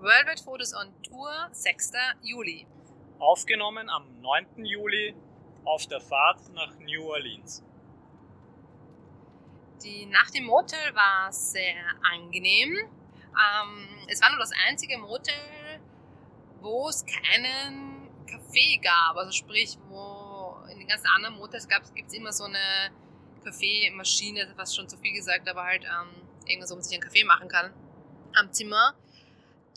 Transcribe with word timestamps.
Worldwide 0.00 0.42
Fotos 0.42 0.72
on 0.72 0.94
Tour, 1.02 1.30
6. 1.52 1.92
Juli. 2.22 2.66
Aufgenommen 3.18 3.90
am 3.90 4.18
9. 4.22 4.64
Juli 4.64 5.14
auf 5.66 5.86
der 5.88 6.00
Fahrt 6.00 6.40
nach 6.54 6.72
New 6.78 7.02
Orleans. 7.02 7.62
Die 9.84 10.06
Nacht 10.06 10.34
im 10.36 10.44
Motel 10.44 10.94
war 10.94 11.30
sehr 11.30 11.74
angenehm. 12.14 12.78
Ähm, 12.78 14.06
es 14.08 14.22
war 14.22 14.30
nur 14.30 14.38
das 14.38 14.52
einzige 14.66 14.96
Motel, 14.96 15.34
wo 16.62 16.88
es 16.88 17.04
keinen 17.04 18.08
Kaffee 18.26 18.78
gab. 18.78 19.16
Also 19.16 19.32
sprich, 19.32 19.76
wo 19.90 20.56
in 20.72 20.78
den 20.78 20.88
ganzen 20.88 21.08
anderen 21.08 21.36
Motels 21.36 21.68
gibt 21.94 22.08
es 22.08 22.14
immer 22.14 22.32
so 22.32 22.44
eine 22.44 22.90
Kaffeemaschine, 23.44 24.54
fast 24.56 24.74
schon 24.74 24.88
zu 24.88 24.96
viel 24.96 25.12
gesagt, 25.12 25.46
aber 25.46 25.64
halt 25.64 25.84
ähm, 25.84 26.22
irgendwas, 26.46 26.70
wo 26.70 26.76
man 26.76 26.84
sich 26.84 26.94
einen 26.94 27.02
Kaffee 27.02 27.24
machen 27.24 27.48
kann 27.48 27.70
am 28.34 28.50
Zimmer. 28.50 28.94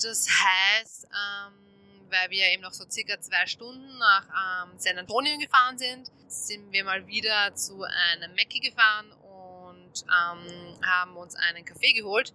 Das 0.02 0.28
heißt, 0.28 1.06
ähm, 1.06 1.64
weil 2.10 2.30
wir 2.30 2.52
eben 2.52 2.62
noch 2.62 2.74
so 2.74 2.86
circa 2.90 3.20
zwei 3.20 3.46
Stunden 3.48 3.98
nach 3.98 4.26
ähm, 4.68 4.78
San 4.78 4.98
Antonio 4.98 5.38
gefahren 5.38 5.78
sind, 5.78 6.12
sind 6.28 6.72
wir 6.72 6.84
mal 6.84 7.06
wieder 7.08 7.54
zu 7.56 7.84
einem 7.84 8.34
Mackie 8.36 8.60
gefahren 8.60 9.12
und 9.12 10.04
ähm, 10.04 10.80
haben 10.86 11.18
uns 11.18 11.36
einen 11.36 11.66
Kaffee 11.66 11.94
geholt, 11.94 12.34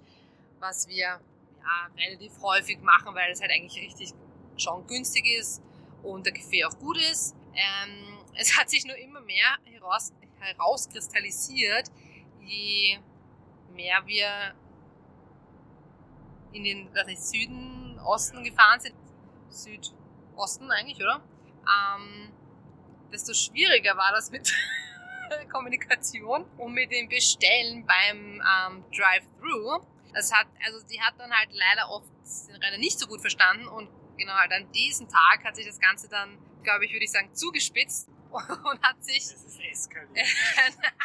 was 0.59 0.89
wir 0.89 1.21
ja, 1.69 1.91
relativ 1.97 2.33
häufig 2.43 2.81
machen, 2.81 3.15
weil 3.15 3.31
es 3.31 3.41
halt 3.41 3.51
eigentlich 3.51 3.77
richtig 3.83 4.13
schon 4.57 4.87
günstig 4.87 5.27
ist 5.39 5.63
und 6.03 6.27
der 6.27 6.33
Kaffee 6.33 6.65
auch 6.65 6.79
gut 6.79 6.99
ist. 6.99 7.35
Ähm, 7.55 8.19
es 8.35 8.57
hat 8.57 8.71
sich 8.71 8.85
nur 8.85 8.97
immer 8.97 9.21
mehr 9.21 9.59
heraus, 9.65 10.13
herauskristallisiert, 10.41 11.91
je 12.41 12.99
mehr 13.75 14.03
wir 14.07 14.55
in 16.53 16.65
den 16.65 16.95
was 16.95 17.07
nicht, 17.07 17.23
Süden, 17.23 17.99
Osten 18.01 18.45
gefahren 18.45 18.81
sind. 18.81 18.95
Südosten 19.49 20.71
eigentlich, 20.71 20.99
oder? 20.99 21.23
Ähm, 21.67 22.33
desto 23.13 23.35
schwieriger 23.35 23.97
war 23.97 24.13
das 24.13 24.31
mit 24.31 24.53
Kommunikation 25.53 26.45
und 26.57 26.73
mit 26.73 26.91
dem 26.91 27.09
Bestellen 27.09 27.87
beim 27.87 28.43
ähm, 28.43 28.85
Drive-Thru. 28.97 29.85
Das 30.13 30.33
hat, 30.33 30.47
also 30.65 30.85
die 30.87 31.01
hat 31.01 31.15
dann 31.19 31.31
halt 31.31 31.51
leider 31.53 31.91
oft 31.91 32.09
den 32.49 32.57
Renner 32.57 32.79
nicht 32.79 32.99
so 32.99 33.07
gut 33.07 33.21
verstanden 33.21 33.69
und 33.69 33.89
genau 34.17 34.35
halt 34.35 34.53
an 34.53 34.71
diesem 34.73 35.09
Tag 35.09 35.45
hat 35.45 35.57
sich 35.57 35.67
das 35.67 35.79
Ganze 35.79 36.09
dann, 36.09 36.39
glaube 36.63 36.87
ich, 36.87 36.93
würde 36.93 37.05
ich 37.05 37.13
sagen, 37.13 37.33
zugespitzt 37.35 38.09
und 38.31 38.83
hat 38.83 39.03
sich. 39.05 39.19
Es 39.19 39.45
ist 39.45 39.61
eskaliert. 39.61 40.27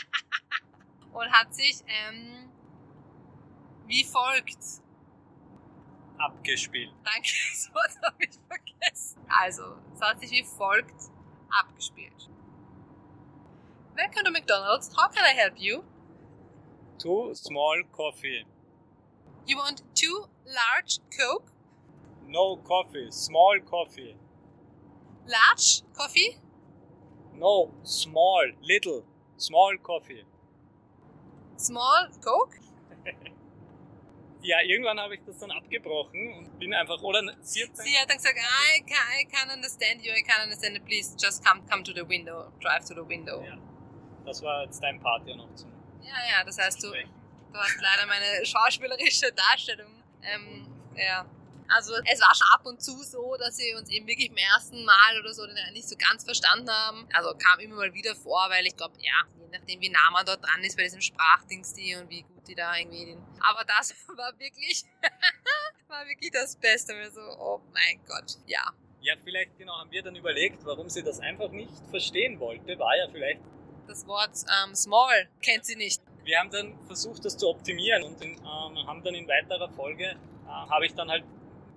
und 1.13 1.31
hat 1.31 1.53
sich 1.53 1.81
ähm, 1.88 2.50
wie 3.85 4.03
folgt 4.03 4.57
abgespielt. 6.23 6.91
Danke, 7.03 7.29
das 7.52 7.69
Wort 7.73 7.91
habe 8.03 8.23
ich 8.23 8.39
vergessen. 8.47 9.21
Also, 9.27 9.77
es 9.93 10.02
hat 10.02 10.19
sich 10.19 10.31
wie 10.31 10.43
folgt 10.43 11.09
abgespielt. 11.49 12.29
Welcome 13.95 14.23
to 14.23 14.31
McDonald's. 14.31 14.89
How 14.95 15.07
can 15.09 15.23
I 15.23 15.33
help 15.35 15.53
you? 15.57 15.83
Two 16.97 17.33
small 17.35 17.83
coffee. 17.91 18.45
You 19.45 19.57
want 19.57 19.83
two 19.94 20.27
large 20.45 20.99
Coke? 21.16 21.51
No 22.27 22.57
coffee, 22.57 23.11
small 23.11 23.59
coffee. 23.59 24.16
Large 25.27 25.83
coffee? 25.94 26.39
No, 27.35 27.73
small, 27.83 28.51
little, 28.61 29.03
small 29.38 29.77
coffee. 29.77 30.23
Small 31.57 32.07
Coke? 32.21 32.57
ja, 34.44 34.61
irgendwann 34.61 34.99
habe 34.99 35.16
ich 35.16 35.22
das 35.25 35.39
dann 35.39 35.52
abgebrochen 35.52 36.33
und 36.33 36.59
bin 36.59 36.73
einfach, 36.73 37.02
oder 37.02 37.22
sie 37.41 37.63
hat, 37.63 37.77
sie 37.77 37.97
hat 37.97 38.09
dann 38.09 38.17
gesagt, 38.17 38.38
I 38.38 38.81
can, 38.81 38.97
I 39.19 39.25
can 39.25 39.50
understand 39.50 40.05
you, 40.05 40.11
I 40.13 40.22
can 40.23 40.44
understand 40.44 40.75
you, 40.75 40.83
please 40.83 41.16
just 41.19 41.44
come, 41.44 41.61
come 41.69 41.83
to 41.83 41.94
the 41.94 42.08
window, 42.08 42.52
drive 42.59 42.85
to 42.85 42.94
the 42.94 43.08
window. 43.08 43.44
Ja, 43.44 43.58
das 44.25 44.41
war 44.41 44.63
jetzt 44.63 44.81
dein 44.81 45.00
Part 45.00 45.28
ja 45.28 45.35
noch 45.35 45.53
zum 45.56 45.72
Ja, 46.01 46.38
ja, 46.38 46.44
das 46.44 46.57
heißt, 46.57 46.84
du, 46.84 46.91
du 46.91 47.57
hast 47.57 47.81
leider 47.81 48.06
meine 48.07 48.45
schauspielerische 48.45 49.31
Darstellung, 49.34 50.03
ähm, 50.22 50.67
ja, 50.96 51.25
also 51.69 51.94
es 52.12 52.19
war 52.19 52.35
schon 52.35 52.47
ab 52.53 52.66
und 52.66 52.81
zu 52.81 53.01
so, 53.03 53.35
dass 53.40 53.57
wir 53.57 53.78
uns 53.78 53.90
eben 53.90 54.06
wirklich 54.06 54.29
im 54.29 54.38
ersten 54.38 54.84
Mal 54.84 55.19
oder 55.19 55.34
so 55.34 55.46
nicht 55.72 55.88
so 55.88 55.96
ganz 55.96 56.23
verstanden 56.23 56.69
haben. 56.69 57.07
Also 57.13 57.34
kam 57.35 57.59
immer 57.59 57.75
mal 57.75 57.94
wieder 57.94 58.16
vor, 58.16 58.46
weil 58.50 58.66
ich 58.67 58.75
glaube, 58.75 58.96
ja, 59.00 59.23
nachdem 59.53 59.80
wie 59.80 59.90
nah 59.90 60.09
man 60.12 60.25
dort 60.25 60.44
dran 60.44 60.64
ist 60.64 60.75
bei 60.75 60.84
diesem 60.84 61.02
Sprachdings 61.02 61.74
die 61.74 61.96
und 61.96 62.09
wie 62.09 62.24
gut 62.24 62.47
die 62.47 62.56
da 62.56 62.75
irgendwie 62.75 63.06
den. 63.06 63.24
Aber 63.40 63.64
das 63.64 63.96
war 64.08 64.38
wirklich, 64.38 64.84
war 65.88 66.06
wirklich 66.08 66.31
das 66.31 66.56
Beste. 66.58 66.94
Wir 66.94 67.12
so, 67.12 67.22
oh 67.22 67.62
mein 67.72 68.03
Gott, 68.06 68.38
ja. 68.46 68.74
Ja, 69.02 69.16
vielleicht 69.24 69.58
genau 69.58 69.78
haben 69.78 69.91
wir 69.91 70.02
dann 70.02 70.16
überlegt, 70.16 70.66
warum 70.66 70.90
sie 70.90 71.03
das 71.03 71.19
einfach 71.19 71.52
nicht 71.52 71.74
verstehen 71.90 72.40
wollte, 72.40 72.78
war 72.80 72.96
ja 72.97 73.08
vielleicht. 73.12 73.41
Das 73.88 74.08
Wort 74.08 74.31
ähm, 74.64 74.75
small 74.75 75.30
kennt 75.41 75.66
sie 75.66 75.75
nicht. 75.75 76.02
Wir 76.24 76.40
haben 76.40 76.50
dann 76.50 76.78
versucht, 76.88 77.25
das 77.25 77.38
zu 77.38 77.50
optimieren 77.50 78.03
und 78.03 78.22
in, 78.22 78.31
ähm, 78.31 78.88
haben 78.88 79.03
dann 79.03 79.14
in 79.14 79.28
weiterer 79.28 79.70
Folge 79.70 80.06
äh, 80.06 80.47
habe 80.47 80.85
ich 80.85 80.94
dann 80.94 81.09
halt 81.09 81.25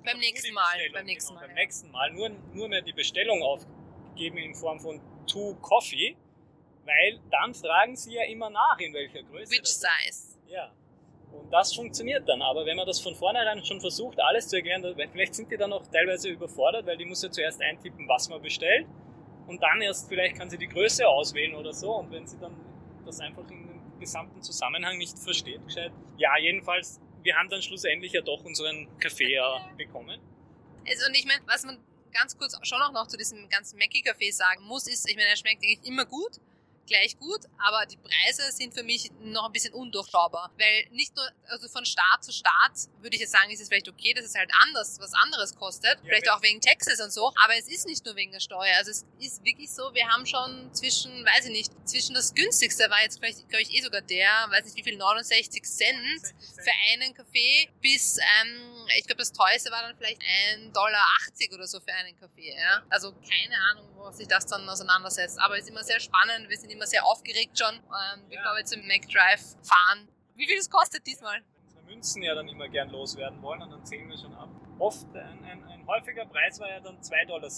beim 0.05 0.19
nächsten 0.21 0.55
Mal. 0.55 0.79
Beim 0.93 1.05
nächsten 1.05 1.31
genau, 1.31 1.41
Mal. 1.41 1.47
Beim 1.49 1.57
nächsten 1.57 1.91
Mal 1.91 2.13
nur, 2.13 2.29
nur 2.55 2.69
mehr 2.69 2.81
die 2.81 2.93
Bestellung 2.93 3.43
aufgeben 3.43 4.39
in 4.39 4.55
Form 4.55 4.79
von 4.79 5.01
Two 5.27 5.57
Coffee, 5.57 6.17
weil 6.87 7.21
dann 7.31 7.55
fragen 7.55 7.97
sie 7.97 8.15
ja 8.15 8.25
immer 8.25 8.51
nach, 8.51 8.79
in 8.79 8.95
welcher 8.95 9.23
Größe. 9.23 9.51
Which 9.51 9.67
size? 9.67 10.39
Ja. 10.47 10.73
Und 11.33 11.51
das 11.53 11.75
funktioniert 11.75 12.29
dann. 12.29 12.41
Aber 12.41 12.65
wenn 12.65 12.77
man 12.77 12.87
das 12.87 13.01
von 13.01 13.15
vornherein 13.15 13.65
schon 13.65 13.81
versucht, 13.81 14.19
alles 14.21 14.49
zu 14.49 14.57
erklären, 14.57 14.83
vielleicht 15.13 15.35
sind 15.35 15.51
die 15.51 15.57
dann 15.57 15.73
auch 15.73 15.87
teilweise 15.89 16.29
überfordert, 16.29 16.87
weil 16.87 16.97
die 16.97 17.05
muss 17.05 17.23
ja 17.23 17.31
zuerst 17.31 17.61
eintippen, 17.61 18.09
was 18.09 18.29
man 18.29 18.41
bestellt. 18.41 18.87
Und 19.47 19.63
dann 19.63 19.81
erst 19.83 20.09
vielleicht 20.09 20.39
kann 20.39 20.49
sie 20.49 20.59
die 20.59 20.69
Größe 20.69 21.07
auswählen 21.07 21.55
oder 21.55 21.73
so. 21.73 21.93
Und 21.97 22.11
wenn 22.11 22.27
sie 22.27 22.39
dann 22.39 22.57
das 23.05 23.21
einfach 23.21 23.49
in 23.51 23.69
dem 23.69 24.01
gesamten 24.01 24.43
Zusammenhang 24.43 24.97
nicht 24.99 25.19
versteht, 25.19 25.65
gescheit. 25.65 25.93
Ja, 26.17 26.37
jedenfalls 26.39 27.01
wir 27.27 27.37
haben 27.37 27.51
dann 27.51 27.61
schlussendlich 27.61 28.13
ja 28.13 28.23
doch 28.23 28.43
unseren 28.45 28.89
Kaffee 28.99 29.39
bekommen. 29.77 30.21
Also, 30.89 31.07
und 31.07 31.15
ich 31.15 31.27
meine, 31.27 31.43
was 31.47 31.65
man 31.65 31.79
ganz 32.13 32.39
kurz 32.39 32.57
schon 32.63 32.81
auch 32.81 32.93
noch 32.93 33.09
zu 33.09 33.19
diesem 33.19 33.49
ganzen 33.51 33.79
Mackie-Kaffee 33.79 34.31
sagen 34.31 34.65
muss, 34.65 34.87
ist, 34.87 35.11
ich 35.11 35.17
meine, 35.17 35.29
er 35.29 35.37
schmeckt 35.37 35.63
eigentlich 35.63 35.85
immer 35.85 36.07
gut 36.07 36.41
gleich 36.87 37.19
gut, 37.19 37.41
aber 37.59 37.87
die 37.87 37.97
Preise 37.97 38.51
sind 38.53 38.75
für 38.75 38.83
mich 38.83 39.11
noch 39.21 39.47
ein 39.47 39.53
bisschen 39.53 39.75
undurchschaubar. 39.75 40.51
Weil 40.59 40.87
nicht 40.91 41.15
nur, 41.17 41.29
also 41.49 41.69
von 41.69 41.85
Staat 41.85 42.25
zu 42.25 42.33
Staat 42.33 42.73
würde 43.01 43.17
ich 43.17 43.21
jetzt 43.21 43.33
sagen, 43.33 43.51
ist 43.51 43.61
es 43.61 43.69
vielleicht 43.69 43.89
okay, 43.89 44.15
dass 44.15 44.25
es 44.25 44.35
halt 44.35 44.51
anders, 44.63 44.99
was 45.01 45.13
anderes 45.15 45.55
kostet. 45.55 45.99
Ja, 45.99 46.05
vielleicht 46.05 46.31
auch 46.31 46.43
wegen 46.43 46.61
Texas 46.61 47.01
und 47.01 47.13
so. 47.13 47.33
Aber 47.43 47.57
es 47.57 47.69
ist 47.69 47.87
nicht 47.87 48.05
nur 48.05 48.17
wegen 48.17 48.33
der 48.33 48.41
Steuer. 48.41 48.77
Also 48.77 48.91
es 48.91 49.05
ist 49.19 49.45
wirklich 49.45 49.71
so, 49.71 49.95
wir 49.95 50.09
haben 50.09 50.27
schon 50.27 50.73
zwischen, 50.75 51.25
weiß 51.25 51.47
ich 51.47 51.53
nicht, 51.53 51.73
zwischen 51.89 52.15
das 52.15 52.35
günstigste 52.35 52.89
war 52.91 53.03
jetzt 53.03 53.19
vielleicht, 53.19 53.49
glaube 53.49 53.63
ich, 53.63 53.75
eh 53.75 53.81
sogar 53.83 54.01
der, 54.03 54.29
weiß 54.51 54.65
nicht 54.65 54.77
wie 54.77 54.83
viel, 54.83 54.97
69 54.97 55.63
Cent 55.65 56.35
für 56.57 56.73
einen 56.93 57.15
Kaffee 57.15 57.69
bis, 57.81 58.19
ähm, 58.19 58.87
ich 58.97 59.07
glaube, 59.07 59.19
das 59.19 59.33
teuerste 59.33 59.71
war 59.71 59.83
dann 59.83 59.97
vielleicht 59.97 60.21
1,80 60.23 60.73
Dollar 60.73 61.07
oder 61.55 61.67
so 61.67 61.81
für 61.81 61.93
einen 61.93 62.19
Kaffee. 62.19 62.55
Ja? 62.55 62.83
Also 62.91 63.13
keine 63.13 63.57
Ahnung, 63.71 63.89
wo 63.95 64.11
sich 64.11 64.29
das 64.29 64.47
dann 64.47 64.69
auseinandersetzt. 64.69 65.39
Aber 65.41 65.57
es 65.57 65.65
ist 65.65 65.71
immer 65.71 65.85
sehr 65.85 66.01
spannend. 66.01 66.49
Wir 66.49 66.59
sind 66.59 66.71
immer 66.77 66.87
sehr 66.87 67.05
aufgeregt 67.05 67.59
schon, 67.59 67.75
ähm, 67.75 68.29
bevor 68.29 68.53
ja. 68.53 68.57
wir 68.57 68.65
zum 68.65 68.87
McDrive 68.87 69.57
fahren. 69.63 70.09
Wie 70.35 70.47
viel 70.47 70.59
es 70.59 70.71
kostet 70.71 71.07
diesmal? 71.07 71.43
Unsere 71.65 71.83
Münzen 71.85 72.23
ja 72.23 72.35
dann 72.35 72.49
immer 72.49 72.69
gern 72.69 72.91
loswerden 72.91 73.43
wollen 73.43 73.63
und 73.63 73.71
dann 73.71 73.85
zählen 73.85 74.09
wir 74.09 74.19
schon 74.19 74.35
ab. 74.35 74.51
Oft 74.79 75.07
ein, 75.15 75.45
ein, 75.45 75.65
ein 75.65 75.87
häufiger 75.87 76.27
Preis 76.27 76.61
war 76.61 76.69
ja 76.69 76.81
dann 76.81 77.01
2,17 77.01 77.27
Dollar. 77.27 77.51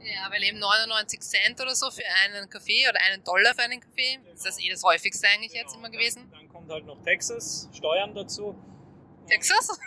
Ja, 0.00 0.30
weil 0.30 0.42
eben 0.42 0.58
99 0.58 1.20
Cent 1.20 1.60
oder 1.60 1.74
so 1.74 1.90
für 1.90 2.04
einen 2.24 2.50
Kaffee 2.50 2.86
oder 2.88 3.00
einen 3.00 3.24
Dollar 3.24 3.54
für 3.54 3.62
einen 3.62 3.80
Kaffee. 3.80 4.16
Genau. 4.16 4.32
Ist 4.32 4.44
das 4.44 4.60
eh 4.60 4.70
das 4.70 4.82
häufigste 4.82 5.26
eigentlich 5.26 5.52
genau. 5.52 5.64
jetzt 5.64 5.74
immer 5.74 5.90
gewesen? 5.90 6.28
Dann, 6.30 6.40
dann 6.40 6.48
kommt 6.48 6.70
halt 6.70 6.84
noch 6.84 7.02
Texas, 7.02 7.68
Steuern 7.72 8.14
dazu. 8.14 8.54
Texas? 9.26 9.78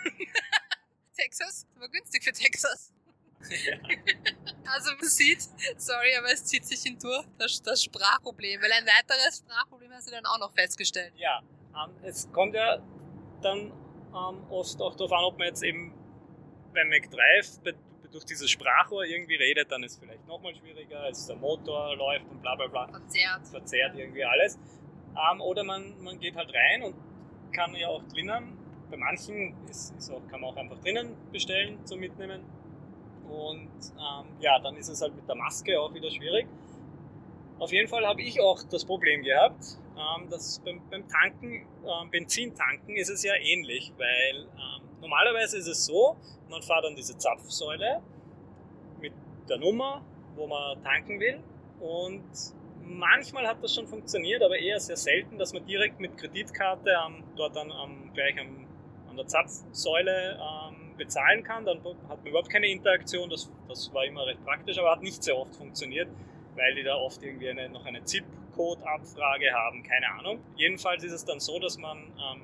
Texas? 1.16 1.66
Das 1.72 1.80
war 1.80 1.88
günstig 1.88 2.24
für 2.24 2.32
Texas. 2.32 2.92
Ja. 3.48 3.76
Also 4.72 4.92
man 4.92 5.08
sieht, 5.08 5.40
sorry, 5.78 6.14
aber 6.16 6.32
es 6.32 6.44
zieht 6.44 6.64
sich 6.64 6.80
hindurch, 6.82 7.24
das, 7.38 7.60
das 7.60 7.82
Sprachproblem. 7.82 8.62
Weil 8.62 8.70
ein 8.70 8.86
weiteres 8.86 9.38
Sprachproblem 9.38 9.90
hast 9.92 10.06
du 10.06 10.12
dann 10.12 10.24
auch 10.26 10.38
noch 10.38 10.52
festgestellt. 10.52 11.12
Ja, 11.16 11.42
ähm, 11.74 11.90
es 12.04 12.30
kommt 12.30 12.54
ja 12.54 12.78
dann 13.42 13.72
ähm, 14.14 14.44
oft 14.48 14.80
auch 14.80 14.94
darauf 14.94 15.12
an, 15.12 15.24
ob 15.24 15.38
man 15.38 15.48
jetzt 15.48 15.64
eben 15.64 15.92
beim 16.72 16.88
McDrive 16.88 17.58
bei, 17.64 17.74
durch 18.12 18.24
dieses 18.24 18.50
Sprachrohr 18.50 19.04
irgendwie 19.04 19.36
redet, 19.36 19.70
dann 19.70 19.82
ist 19.82 19.94
es 19.94 19.98
vielleicht 19.98 20.26
nochmal 20.26 20.54
schwieriger, 20.54 21.00
als 21.00 21.26
der 21.26 21.36
Motor 21.36 21.96
läuft 21.96 22.28
und 22.30 22.40
bla 22.40 22.54
bla 22.54 22.66
bla. 22.66 22.88
Verzerrt. 22.88 23.48
Verzerrt 23.48 23.96
irgendwie 23.96 24.24
alles. 24.24 24.58
Ähm, 25.16 25.40
oder 25.40 25.64
man, 25.64 26.00
man 26.02 26.18
geht 26.20 26.36
halt 26.36 26.52
rein 26.54 26.82
und 26.82 26.94
kann 27.52 27.74
ja 27.74 27.88
auch 27.88 28.02
drinnen, 28.04 28.56
bei 28.90 28.96
manchen 28.96 29.56
ist, 29.68 29.96
ist 29.96 30.10
auch, 30.10 30.26
kann 30.28 30.40
man 30.40 30.50
auch 30.50 30.56
einfach 30.56 30.78
drinnen 30.80 31.16
bestellen 31.32 31.84
zum 31.86 32.00
Mitnehmen 32.00 32.44
und 33.30 33.70
ähm, 33.96 34.26
ja, 34.40 34.58
dann 34.58 34.76
ist 34.76 34.88
es 34.88 35.00
halt 35.00 35.14
mit 35.14 35.28
der 35.28 35.36
Maske 35.36 35.80
auch 35.80 35.94
wieder 35.94 36.10
schwierig. 36.10 36.46
Auf 37.58 37.72
jeden 37.72 37.88
Fall 37.88 38.06
habe 38.06 38.22
ich 38.22 38.40
auch 38.40 38.62
das 38.70 38.84
Problem 38.84 39.22
gehabt, 39.22 39.78
ähm, 39.96 40.28
dass 40.30 40.60
beim, 40.60 40.80
beim 40.90 41.06
Tanken, 41.08 41.66
ähm, 41.84 42.10
Benzin 42.10 42.54
tanken 42.54 42.96
ist 42.96 43.10
es 43.10 43.22
ja 43.22 43.34
ähnlich, 43.34 43.92
weil 43.98 44.44
ähm, 44.44 44.88
normalerweise 45.00 45.58
ist 45.58 45.66
es 45.66 45.86
so, 45.86 46.16
man 46.48 46.62
fährt 46.62 46.84
an 46.84 46.96
diese 46.96 47.16
Zapfsäule 47.16 48.02
mit 49.00 49.12
der 49.48 49.58
Nummer, 49.58 50.02
wo 50.36 50.46
man 50.46 50.82
tanken 50.82 51.20
will 51.20 51.40
und 51.80 52.24
manchmal 52.82 53.46
hat 53.46 53.62
das 53.62 53.74
schon 53.74 53.86
funktioniert, 53.86 54.42
aber 54.42 54.58
eher 54.58 54.80
sehr 54.80 54.96
selten, 54.96 55.38
dass 55.38 55.52
man 55.52 55.64
direkt 55.66 56.00
mit 56.00 56.16
Kreditkarte 56.16 56.96
dort 57.36 57.56
dann 57.56 57.70
gleich 58.14 58.40
am, 58.40 58.66
an 59.08 59.16
der 59.16 59.26
Zapfsäule 59.26 60.38
ähm, 60.40 60.59
bezahlen 61.00 61.42
kann. 61.42 61.64
Dann 61.64 61.78
hat 62.08 62.18
man 62.18 62.26
überhaupt 62.26 62.50
keine 62.50 62.68
Interaktion, 62.68 63.28
das, 63.28 63.50
das 63.68 63.92
war 63.92 64.04
immer 64.04 64.26
recht 64.26 64.44
praktisch, 64.44 64.78
aber 64.78 64.92
hat 64.92 65.02
nicht 65.02 65.22
sehr 65.22 65.36
oft 65.36 65.56
funktioniert, 65.56 66.08
weil 66.54 66.74
die 66.74 66.84
da 66.84 66.94
oft 66.94 67.22
irgendwie 67.22 67.48
eine, 67.48 67.68
noch 67.68 67.84
eine 67.86 68.04
ZIP-Code-Abfrage 68.04 69.52
haben, 69.52 69.82
keine 69.82 70.08
Ahnung. 70.18 70.40
Jedenfalls 70.56 71.02
ist 71.02 71.12
es 71.12 71.24
dann 71.24 71.40
so, 71.40 71.58
dass 71.58 71.78
man 71.78 71.98
ähm, 71.98 72.42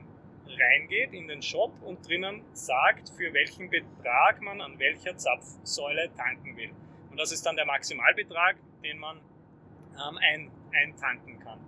reingeht 0.49 1.13
in 1.13 1.29
den 1.29 1.43
Shop 1.43 1.73
und 1.83 2.09
drinnen 2.09 2.43
sagt, 2.53 3.11
für 3.11 3.33
welchen 3.33 3.69
Betrag 3.71 4.41
man 4.41 4.61
an 4.61 4.79
welcher 4.79 5.17
Zapfsäule 5.17 6.11
tanken 6.17 6.57
will. 6.57 6.71
Und 7.11 7.19
das 7.21 7.33
ist 7.33 7.45
dann 7.45 7.57
der 7.57 7.67
Maximalbetrag, 7.67 8.57
den 8.83 8.99
man 8.99 9.19
ähm, 9.19 10.19
ein, 10.19 10.51
eintanken 10.73 11.39
kann. 11.41 11.61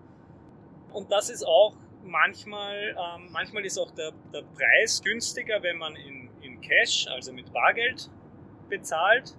Und 0.93 1.13
das 1.13 1.29
ist 1.29 1.45
auch 1.45 1.77
manchmal, 2.03 2.97
ähm, 2.99 3.29
manchmal 3.31 3.65
ist 3.65 3.79
auch 3.79 3.91
der, 3.91 4.13
der 4.33 4.43
Preis 4.43 5.03
günstiger, 5.03 5.63
wenn 5.63 5.79
man 5.79 5.97
in, 5.97 6.18
Cash, 6.61 7.07
also 7.09 7.33
mit 7.33 7.53
Bargeld 7.53 8.11
bezahlt. 8.69 9.37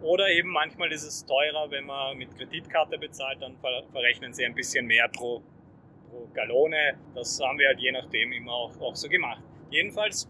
Oder 0.00 0.28
eben 0.28 0.50
manchmal 0.50 0.92
ist 0.92 1.04
es 1.04 1.24
teurer, 1.24 1.70
wenn 1.70 1.86
man 1.86 2.18
mit 2.18 2.36
Kreditkarte 2.36 2.98
bezahlt, 2.98 3.40
dann 3.40 3.56
verrechnen 3.90 4.34
sie 4.34 4.44
ein 4.44 4.54
bisschen 4.54 4.86
mehr 4.86 5.08
pro, 5.08 5.42
pro 6.10 6.28
Gallone. 6.34 6.98
Das 7.14 7.40
haben 7.40 7.58
wir 7.58 7.68
halt 7.68 7.80
je 7.80 7.92
nachdem 7.92 8.32
immer 8.32 8.52
auch, 8.52 8.80
auch 8.80 8.94
so 8.94 9.08
gemacht. 9.08 9.42
Jedenfalls, 9.70 10.28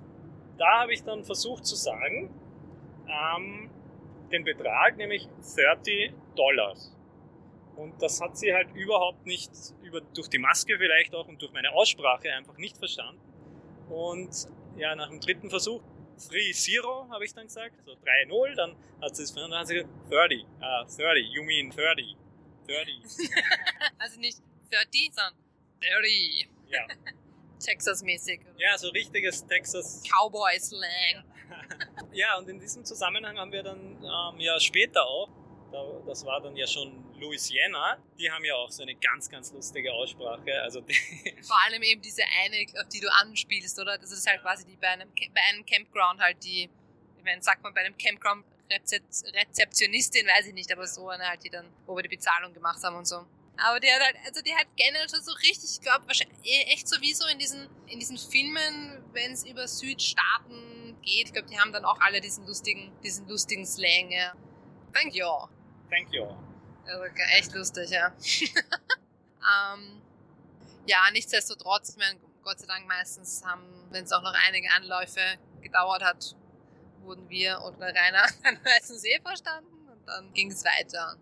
da 0.58 0.82
habe 0.82 0.92
ich 0.92 1.02
dann 1.02 1.24
versucht 1.24 1.66
zu 1.66 1.74
sagen, 1.74 2.30
ähm, 3.08 3.70
den 4.30 4.44
Betrag, 4.44 4.96
nämlich 4.96 5.28
30 5.56 6.12
Dollars. 6.36 6.96
Und 7.76 8.00
das 8.00 8.20
hat 8.20 8.36
sie 8.36 8.54
halt 8.54 8.68
überhaupt 8.74 9.26
nicht, 9.26 9.50
über, 9.82 10.00
durch 10.00 10.28
die 10.28 10.38
Maske 10.38 10.76
vielleicht 10.78 11.14
auch 11.14 11.26
und 11.26 11.42
durch 11.42 11.52
meine 11.52 11.72
Aussprache 11.72 12.32
einfach 12.32 12.56
nicht 12.56 12.78
verstanden. 12.78 13.20
Und 13.88 14.48
ja, 14.76 14.94
nach 14.94 15.08
dem 15.08 15.20
dritten 15.20 15.50
Versuch, 15.50 15.82
3-0 16.18 17.10
habe 17.10 17.24
ich 17.24 17.34
dann 17.34 17.46
gesagt, 17.46 17.74
so 17.84 17.92
3-0, 17.92 18.54
dann 18.54 18.76
hat 19.00 19.16
sie 19.16 19.24
es 19.24 19.30
verstanden, 19.30 19.52
dann 19.52 19.60
hat 19.60 19.66
sie 19.66 19.74
gesagt, 19.74 19.92
30, 20.10 20.44
uh, 20.44 21.02
30, 21.02 21.26
you 21.32 21.42
mean 21.42 21.70
30, 21.70 22.16
30. 22.66 23.30
also 23.98 24.20
nicht 24.20 24.38
30, 24.70 25.12
sondern 25.12 25.34
30. 25.80 26.48
Ja. 26.68 26.86
Texas-mäßig. 27.64 28.40
Ja, 28.58 28.76
so 28.76 28.88
richtiges 28.90 29.46
Texas. 29.46 30.02
Cowboy-Slang. 30.02 31.24
ja, 32.12 32.36
und 32.38 32.48
in 32.48 32.60
diesem 32.60 32.84
Zusammenhang 32.84 33.38
haben 33.38 33.52
wir 33.52 33.62
dann 33.62 34.02
ähm, 34.02 34.40
ja 34.40 34.58
später 34.60 35.04
auch 35.06 35.28
das 36.06 36.24
war 36.24 36.40
dann 36.40 36.56
ja 36.56 36.66
schon 36.66 36.92
Louisiana. 37.18 37.98
Die 38.18 38.30
haben 38.30 38.44
ja 38.44 38.54
auch 38.54 38.70
so 38.70 38.82
eine 38.82 38.94
ganz, 38.94 39.28
ganz 39.28 39.52
lustige 39.52 39.92
Aussprache. 39.92 40.62
Also 40.62 40.82
Vor 41.42 41.56
allem 41.66 41.82
eben 41.82 42.02
diese 42.02 42.22
eine, 42.42 42.66
auf 42.80 42.88
die 42.88 43.00
du 43.00 43.12
anspielst, 43.12 43.78
oder? 43.78 43.98
Das 43.98 44.10
ist 44.12 44.26
halt 44.26 44.42
quasi 44.42 44.64
die 44.64 44.76
bei 44.76 44.88
einem, 44.88 45.08
bei 45.34 45.40
einem 45.50 45.64
Campground 45.64 46.20
halt 46.20 46.42
die, 46.44 46.70
ich 47.18 47.24
meine, 47.24 47.42
sagt 47.42 47.62
man 47.62 47.72
bei 47.74 47.80
einem 47.80 47.96
Campground 47.96 48.44
Rezeptionistin, 48.70 50.26
weiß 50.26 50.46
ich 50.46 50.54
nicht, 50.54 50.72
aber 50.72 50.86
so 50.86 51.08
eine 51.08 51.28
halt, 51.28 51.44
die 51.44 51.50
dann, 51.50 51.68
wo 51.86 51.94
wir 51.96 52.02
die 52.02 52.08
Bezahlung 52.08 52.52
gemacht 52.52 52.82
haben 52.82 52.96
und 52.96 53.06
so. 53.06 53.26
Aber 53.56 53.78
die 53.78 53.90
hat 53.90 54.00
halt, 54.00 54.16
also 54.26 54.42
die 54.42 54.54
hat 54.54 54.66
generell 54.76 55.08
schon 55.08 55.22
so 55.22 55.32
richtig, 55.32 55.70
ich 55.74 55.80
glaube, 55.80 56.06
wahrscheinlich 56.06 56.38
eh, 56.44 56.72
echt 56.72 56.88
so 56.88 57.00
wie 57.00 57.14
so 57.14 57.26
in 57.28 57.38
diesen, 57.38 57.68
in 57.86 58.00
diesen 58.00 58.18
Filmen, 58.18 59.04
wenn 59.12 59.32
es 59.32 59.44
über 59.46 59.68
Südstaaten 59.68 60.96
geht. 61.02 61.26
Ich 61.26 61.32
glaube, 61.32 61.48
die 61.48 61.58
haben 61.58 61.72
dann 61.72 61.84
auch 61.84 62.00
alle 62.00 62.20
diesen 62.20 62.46
lustigen, 62.46 62.92
diesen 63.02 63.28
lustigen 63.28 63.64
Slang, 63.64 64.10
ja. 64.10 64.34
Thank 64.92 65.14
you. 65.14 65.26
Thank 65.90 66.12
you. 66.12 66.26
Also 66.86 67.04
echt 67.36 67.52
lustig, 67.54 67.90
ja. 67.90 68.08
ähm, 69.74 70.02
ja, 70.86 71.10
nichtsdestotrotz, 71.12 71.90
ich 71.90 71.96
meine, 71.96 72.18
Gott 72.42 72.60
sei 72.60 72.66
Dank 72.66 72.86
meistens 72.86 73.42
haben, 73.44 73.62
wenn 73.90 74.04
es 74.04 74.12
auch 74.12 74.22
noch 74.22 74.34
einige 74.46 74.70
Anläufe 74.72 75.20
gedauert 75.62 76.02
hat, 76.02 76.36
wurden 77.00 77.28
wir 77.28 77.60
oder 77.62 77.86
Rainer 77.86 78.26
dann 78.42 78.58
meistens 78.64 79.04
eh 79.04 79.20
verstanden 79.20 79.88
und 79.88 80.06
dann 80.06 80.32
ging 80.34 80.50
es 80.50 80.64
weiter. 80.64 81.16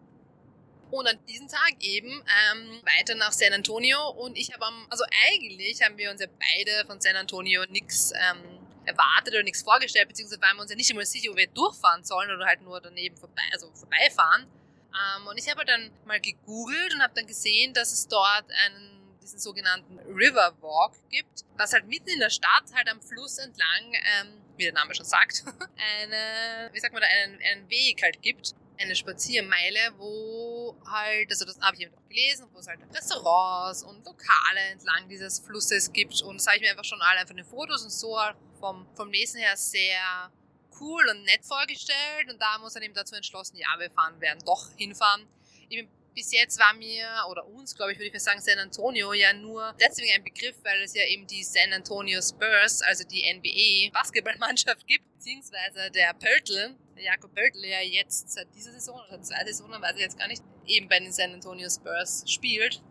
Und 0.91 1.07
an 1.07 1.25
diesem 1.27 1.49
Tag 1.49 1.73
eben 1.81 2.11
ähm, 2.11 2.83
weiter 2.85 3.15
nach 3.15 3.33
San 3.33 3.53
Antonio 3.53 4.11
und 4.11 4.37
ich 4.37 4.53
habe 4.53 4.67
am, 4.67 4.87
also 4.91 5.05
eigentlich 5.27 5.81
haben 5.83 5.97
wir 5.97 6.11
uns 6.11 6.21
ja 6.21 6.27
beide 6.27 6.87
von 6.87 7.01
San 7.01 7.17
Antonio 7.17 7.65
nichts 7.71 8.13
ähm, 8.13 8.59
erwartet 8.85 9.33
oder 9.33 9.43
nichts 9.43 9.63
vorgestellt, 9.63 10.09
beziehungsweise 10.09 10.43
waren 10.43 10.57
wir 10.57 10.63
uns 10.63 10.71
ja 10.71 10.77
nicht 10.77 10.91
immer 10.91 11.05
sicher, 11.07 11.31
ob 11.31 11.37
wir 11.37 11.47
durchfahren 11.47 12.05
sollen 12.05 12.31
oder 12.31 12.45
halt 12.45 12.61
nur 12.63 12.81
daneben 12.81 13.17
vorbei, 13.17 13.43
also 13.53 13.71
vorbeifahren. 13.73 14.47
Ähm, 14.93 15.27
und 15.27 15.39
ich 15.39 15.49
habe 15.49 15.59
halt 15.59 15.69
dann 15.69 15.91
mal 16.05 16.21
gegoogelt 16.21 16.95
und 16.95 17.03
habe 17.03 17.15
dann 17.15 17.27
gesehen, 17.27 17.75
dass 17.75 17.93
es 17.93 18.09
dort 18.09 18.45
einen 18.67 19.03
diesen 19.23 19.39
sogenannten 19.39 19.99
River 20.01 20.55
Walk 20.61 20.95
gibt, 21.09 21.45
was 21.57 21.73
halt 21.73 21.87
mitten 21.87 22.09
in 22.09 22.19
der 22.19 22.31
Stadt 22.31 22.65
halt 22.75 22.91
am 22.91 23.01
Fluss 23.01 23.39
entlang, 23.39 23.93
ähm, 23.93 24.43
wie 24.57 24.65
der 24.65 24.73
Name 24.73 24.95
schon 24.95 25.07
sagt, 25.07 25.45
eine, 26.03 26.71
wie 26.73 26.81
sagt 26.81 26.93
man 26.93 27.03
da, 27.03 27.09
einen, 27.09 27.41
einen 27.41 27.71
Weg 27.71 28.03
halt 28.03 28.21
gibt, 28.21 28.55
eine 28.79 28.97
Spaziermeile, 28.97 29.79
wo 29.97 30.77
halt, 30.91 31.31
also 31.31 31.45
das 31.45 31.61
habe 31.61 31.77
ich 31.77 31.83
eben 31.83 31.95
auch 31.95 32.09
gelesen, 32.09 32.49
wo 32.53 32.59
es 32.59 32.67
halt 32.67 32.81
Restaurants 32.93 33.85
und 33.85 34.05
Lokale 34.05 34.61
entlang 34.73 35.09
dieses 35.09 35.39
Flusses 35.39 35.93
gibt 35.93 36.21
und 36.23 36.37
das 36.39 36.47
habe 36.47 36.57
ich 36.57 36.63
mir 36.63 36.71
einfach 36.71 36.85
schon 36.85 37.01
alle 37.01 37.21
einfach 37.21 37.31
in 37.31 37.39
den 37.39 37.47
Fotos 37.47 37.85
und 37.85 37.91
so 37.91 38.19
vom, 38.59 38.87
vom 38.95 39.11
Lesen 39.11 39.41
her 39.41 39.57
sehr 39.57 40.33
cool 40.81 41.09
und 41.09 41.23
nett 41.25 41.45
vorgestellt 41.45 42.31
und 42.31 42.41
da 42.41 42.55
haben 42.55 42.63
wir 42.63 42.67
uns 42.67 42.75
dann 42.75 42.83
eben 42.83 42.95
dazu 42.95 43.15
entschlossen, 43.15 43.57
ja, 43.57 43.69
wir 43.79 43.91
fahren, 43.91 44.21
werden 44.21 44.43
doch 44.45 44.71
hinfahren. 44.77 45.27
Bin 45.69 45.89
bis 46.15 46.33
jetzt 46.33 46.59
war 46.59 46.75
mir, 46.75 47.07
oder 47.31 47.47
uns, 47.47 47.75
glaube 47.75 47.93
ich, 47.93 47.99
würde 47.99 48.09
ich 48.09 48.13
mal 48.13 48.21
sagen, 48.21 48.41
San 48.41 48.59
Antonio 48.59 49.13
ja 49.13 49.33
nur 49.33 49.75
deswegen 49.81 50.13
ein 50.15 50.25
Begriff, 50.25 50.57
weil 50.63 50.83
es 50.83 50.95
ja 50.95 51.05
eben 51.07 51.27
die 51.27 51.43
San 51.43 51.73
Antonio 51.73 52.21
Spurs, 52.21 52.83
also 52.83 53.05
die 53.05 53.23
NBA-Basketballmannschaft 53.33 54.87
gibt, 54.87 55.11
beziehungsweise 55.15 55.91
der 55.91 56.15
Pöltl, 56.15 56.77
der 56.97 57.05
Jakob 57.05 57.35
Pöltl, 57.35 57.65
ja 57.65 57.81
jetzt 57.81 58.31
seit 58.31 58.55
dieser 58.55 58.73
Saison 58.73 59.01
oder 59.09 59.23
zwei 59.23 59.45
Saisonen, 59.45 59.81
weiß 59.81 59.95
ich 59.95 60.03
jetzt 60.03 60.19
gar 60.19 60.29
nicht, 60.29 60.43
eben 60.67 60.89
bei 60.89 60.99
den 60.99 61.13
San 61.13 61.33
Antonio 61.33 61.69
Spurs 61.69 62.25
spielt. 62.27 62.83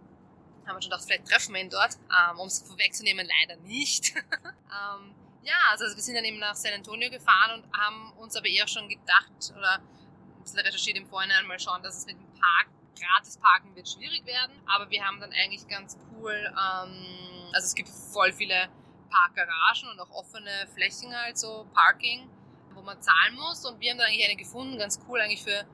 Haben 0.65 0.77
wir 0.77 0.81
schon 0.81 0.91
gedacht, 0.91 1.03
vielleicht 1.05 1.27
treffen 1.27 1.53
wir 1.53 1.61
ihn 1.61 1.69
dort, 1.69 1.97
ähm, 2.09 2.39
um 2.39 2.47
es 2.47 2.61
vorwegzunehmen, 2.61 3.27
leider 3.27 3.59
nicht. 3.61 4.13
ähm, 4.15 5.15
ja, 5.43 5.55
also 5.71 5.85
wir 5.85 6.01
sind 6.01 6.15
dann 6.15 6.23
eben 6.23 6.39
nach 6.39 6.55
San 6.55 6.73
Antonio 6.73 7.09
gefahren 7.09 7.61
und 7.61 7.77
haben 7.77 8.13
uns 8.13 8.35
aber 8.35 8.47
eher 8.47 8.67
schon 8.67 8.87
gedacht 8.87 9.53
oder 9.57 9.75
ein 9.75 10.43
bisschen 10.43 10.59
recherchiert 10.59 10.97
im 10.97 11.07
Vorhinein 11.07 11.45
mal 11.47 11.59
schauen, 11.59 11.81
dass 11.83 11.97
es 11.97 12.05
mit 12.05 12.17
dem 12.17 12.31
Park 12.39 12.67
gratis 12.99 13.37
parken 13.37 13.75
wird 13.75 13.89
schwierig 13.89 14.25
werden. 14.25 14.51
Aber 14.67 14.89
wir 14.89 15.03
haben 15.03 15.19
dann 15.19 15.31
eigentlich 15.31 15.67
ganz 15.67 15.97
cool, 16.11 16.33
ähm, 16.33 17.51
also 17.53 17.65
es 17.65 17.75
gibt 17.75 17.89
voll 17.89 18.31
viele 18.33 18.69
Parkgaragen 19.09 19.89
und 19.91 19.99
auch 19.99 20.09
offene 20.11 20.67
Flächen, 20.73 21.13
also 21.13 21.67
Parking, 21.73 22.29
wo 22.73 22.81
man 22.81 23.01
zahlen 23.01 23.35
muss. 23.35 23.65
Und 23.65 23.79
wir 23.79 23.91
haben 23.91 23.97
dann 23.97 24.07
eigentlich 24.07 24.25
eine 24.25 24.35
gefunden, 24.35 24.77
ganz 24.77 24.99
cool 25.07 25.19
eigentlich 25.19 25.43
für 25.43 25.65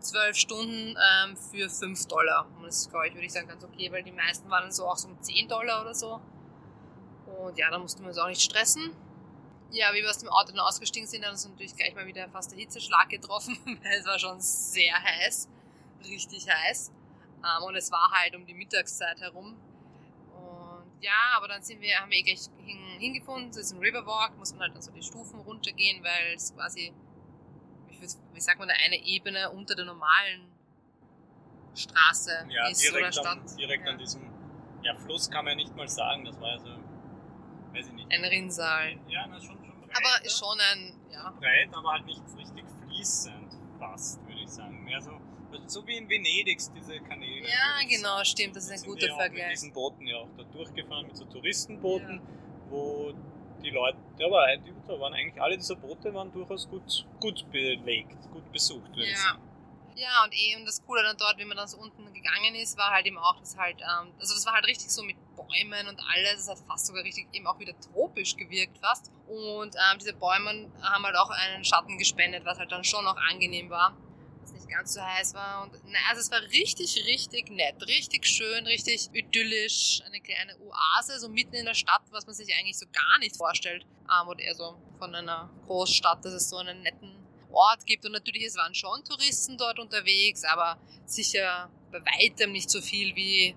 zwölf 0.00 0.36
Stunden 0.36 0.96
ähm, 0.96 1.36
für 1.36 1.68
fünf 1.68 2.06
Dollar. 2.06 2.46
Und 2.56 2.64
das 2.64 2.78
ist, 2.78 2.90
glaube 2.90 3.08
ich, 3.08 3.14
würde 3.14 3.26
ich 3.26 3.32
sagen, 3.32 3.48
ganz 3.48 3.62
okay, 3.62 3.92
weil 3.92 4.02
die 4.02 4.12
meisten 4.12 4.48
waren 4.50 4.62
dann 4.62 4.72
so 4.72 4.86
auch 4.86 4.96
so 4.96 5.08
um 5.08 5.20
10 5.20 5.48
Dollar 5.48 5.82
oder 5.82 5.94
so. 5.94 6.20
Und 7.26 7.58
ja, 7.58 7.70
da 7.70 7.78
mussten 7.78 8.02
wir 8.02 8.08
uns 8.08 8.18
auch 8.18 8.28
nicht 8.28 8.42
stressen. 8.42 8.96
Ja, 9.72 9.92
wie 9.92 10.02
wir 10.02 10.10
aus 10.10 10.18
dem 10.18 10.28
Auto 10.28 10.50
dann 10.50 10.60
ausgestiegen 10.60 11.08
sind, 11.08 11.24
haben 11.24 11.32
uns 11.32 11.46
natürlich 11.46 11.76
gleich 11.76 11.94
mal 11.94 12.06
wieder 12.06 12.28
fast 12.28 12.50
der 12.50 12.58
Hitzeschlag 12.58 13.08
getroffen, 13.08 13.58
weil 13.82 13.98
es 13.98 14.06
war 14.06 14.18
schon 14.18 14.40
sehr 14.40 14.94
heiß 14.94 15.48
richtig 16.04 16.48
heiß. 16.48 16.92
Ähm, 17.38 17.64
und 17.64 17.76
es 17.76 17.90
war 17.90 18.10
halt 18.12 18.34
um 18.36 18.46
die 18.46 18.54
Mittagszeit 18.54 19.20
herum. 19.20 19.56
Und 20.34 21.02
ja, 21.02 21.32
aber 21.36 21.48
dann 21.48 21.62
sind 21.62 21.80
wir, 21.80 21.98
haben 21.98 22.10
wir 22.10 22.18
eh 22.18 22.22
gleich 22.22 22.46
hin, 22.64 22.78
hingefunden, 22.98 23.48
das 23.48 23.58
ist 23.58 23.72
ein 23.72 23.78
Riverwalk, 23.78 24.36
muss 24.38 24.52
man 24.52 24.62
halt 24.62 24.74
dann 24.74 24.82
so 24.82 24.92
die 24.92 25.02
Stufen 25.02 25.40
runtergehen, 25.40 26.02
weil 26.02 26.34
es 26.34 26.54
quasi, 26.54 26.92
wie 28.32 28.40
sagt 28.40 28.58
man 28.58 28.68
da, 28.68 28.74
eine 28.84 29.02
Ebene 29.04 29.50
unter 29.50 29.74
der 29.74 29.84
normalen 29.84 30.50
Straße 31.74 32.46
ja, 32.48 32.68
ist 32.68 32.82
direkt 32.82 32.98
oder 32.98 33.12
Stadt. 33.12 33.26
An, 33.26 33.56
direkt 33.56 33.86
ja. 33.86 33.92
an 33.92 33.98
diesem 33.98 34.22
ja, 34.82 34.94
Fluss 34.96 35.30
kann 35.30 35.44
man 35.44 35.58
ja 35.58 35.64
nicht 35.64 35.76
mal 35.76 35.88
sagen, 35.88 36.24
das 36.24 36.38
war 36.40 36.48
ja 36.48 36.58
so, 36.58 36.70
weiß 37.72 37.86
ich 37.86 37.92
nicht. 37.92 38.12
Ein 38.12 38.24
Rinnsal. 38.24 38.98
Ja, 39.08 39.26
na, 39.26 39.40
schon. 39.40 39.59
Aber 39.92 40.24
ist 40.24 40.38
schon 40.38 40.58
ein, 40.60 40.94
ja. 41.12 41.30
Breit, 41.40 41.68
aber 41.72 41.92
halt 41.92 42.06
nicht 42.06 42.22
richtig 42.36 42.64
fließend 42.86 43.56
fast, 43.78 44.20
würde 44.26 44.40
ich 44.40 44.50
sagen. 44.50 44.84
Mehr 44.84 45.00
so 45.00 45.20
so 45.66 45.86
wie 45.86 45.96
in 45.96 46.08
Venedig 46.08 46.60
diese 46.74 47.00
Kanäle. 47.00 47.46
Ja, 47.48 47.86
genau, 47.88 48.22
stimmt, 48.24 48.56
das 48.56 48.70
ist 48.70 48.84
ein 48.84 48.90
guter 48.90 49.08
Vergleich. 49.14 49.46
mit 49.46 49.52
diesen 49.52 49.72
Booten 49.72 50.06
ja 50.06 50.16
auch 50.18 50.28
da 50.36 50.44
durchgefahren, 50.44 51.06
mit 51.06 51.16
so 51.16 51.24
Touristenbooten, 51.24 52.16
ja. 52.16 52.70
wo 52.70 53.12
die 53.62 53.70
Leute, 53.70 53.98
aber 54.24 54.46
da 54.86 55.00
waren 55.00 55.14
eigentlich 55.14 55.40
alle 55.40 55.56
dieser 55.56 55.76
Boote 55.76 56.12
waren 56.14 56.32
durchaus 56.32 56.68
gut, 56.68 57.06
gut 57.20 57.50
belegt, 57.50 58.30
gut 58.32 58.50
besucht, 58.52 58.88
würde 58.90 59.04
ja. 59.04 59.12
ich 59.12 59.18
sagen. 59.18 59.42
Ja, 59.96 60.24
und 60.24 60.32
eben 60.32 60.64
das 60.64 60.82
Coole 60.84 61.02
dann 61.02 61.16
dort, 61.16 61.38
wie 61.38 61.44
man 61.44 61.56
dann 61.56 61.68
so 61.68 61.78
unten 61.78 62.12
gegangen 62.12 62.54
ist, 62.54 62.78
war 62.78 62.90
halt 62.90 63.06
eben 63.06 63.18
auch, 63.18 63.38
dass 63.38 63.56
halt, 63.56 63.80
ähm, 63.80 64.12
also 64.18 64.34
das 64.34 64.46
war 64.46 64.54
halt 64.54 64.66
richtig 64.66 64.90
so 64.90 65.02
mit 65.02 65.16
Bäumen 65.36 65.88
und 65.88 66.00
alles. 66.00 66.40
Es 66.40 66.48
hat 66.48 66.58
fast 66.66 66.86
sogar 66.86 67.04
richtig 67.04 67.28
eben 67.32 67.46
auch 67.46 67.58
wieder 67.58 67.78
tropisch 67.80 68.36
gewirkt 68.36 68.78
fast. 68.78 69.10
Und 69.26 69.74
ähm, 69.74 69.98
diese 69.98 70.12
Bäume 70.12 70.70
haben 70.82 71.04
halt 71.04 71.16
auch 71.16 71.30
einen 71.30 71.64
Schatten 71.64 71.98
gespendet, 71.98 72.44
was 72.44 72.58
halt 72.58 72.72
dann 72.72 72.84
schon 72.84 73.06
auch 73.06 73.16
angenehm 73.30 73.70
war 73.70 73.96
was 74.42 74.52
nicht 74.52 74.68
ganz 74.68 74.94
so 74.94 75.02
heiß 75.02 75.34
war. 75.34 75.62
Und 75.62 75.72
na, 75.86 75.98
also 76.08 76.20
es 76.20 76.30
war 76.30 76.40
richtig, 76.40 77.04
richtig 77.06 77.50
nett, 77.50 77.82
richtig 77.86 78.26
schön, 78.26 78.66
richtig 78.66 79.08
idyllisch, 79.12 80.02
eine 80.06 80.20
kleine 80.20 80.56
Oase, 80.58 81.18
so 81.18 81.28
mitten 81.28 81.54
in 81.54 81.66
der 81.66 81.74
Stadt, 81.74 82.02
was 82.10 82.26
man 82.26 82.34
sich 82.34 82.54
eigentlich 82.56 82.78
so 82.78 82.86
gar 82.92 83.18
nicht 83.18 83.36
vorstellt. 83.36 83.84
Ähm, 84.10 84.28
oder 84.28 84.40
eher 84.40 84.54
so 84.54 84.76
von 84.98 85.14
einer 85.14 85.50
Großstadt, 85.66 86.24
dass 86.24 86.32
es 86.32 86.48
so 86.48 86.56
einen 86.56 86.82
netten 86.82 87.19
Ort 87.52 87.86
gibt. 87.86 88.04
Und 88.04 88.12
natürlich, 88.12 88.44
es 88.44 88.56
waren 88.56 88.74
schon 88.74 89.04
Touristen 89.04 89.56
dort 89.56 89.78
unterwegs, 89.78 90.44
aber 90.44 90.78
sicher 91.04 91.70
bei 91.90 92.00
weitem 92.00 92.52
nicht 92.52 92.70
so 92.70 92.80
viel 92.80 93.14
wie 93.16 93.56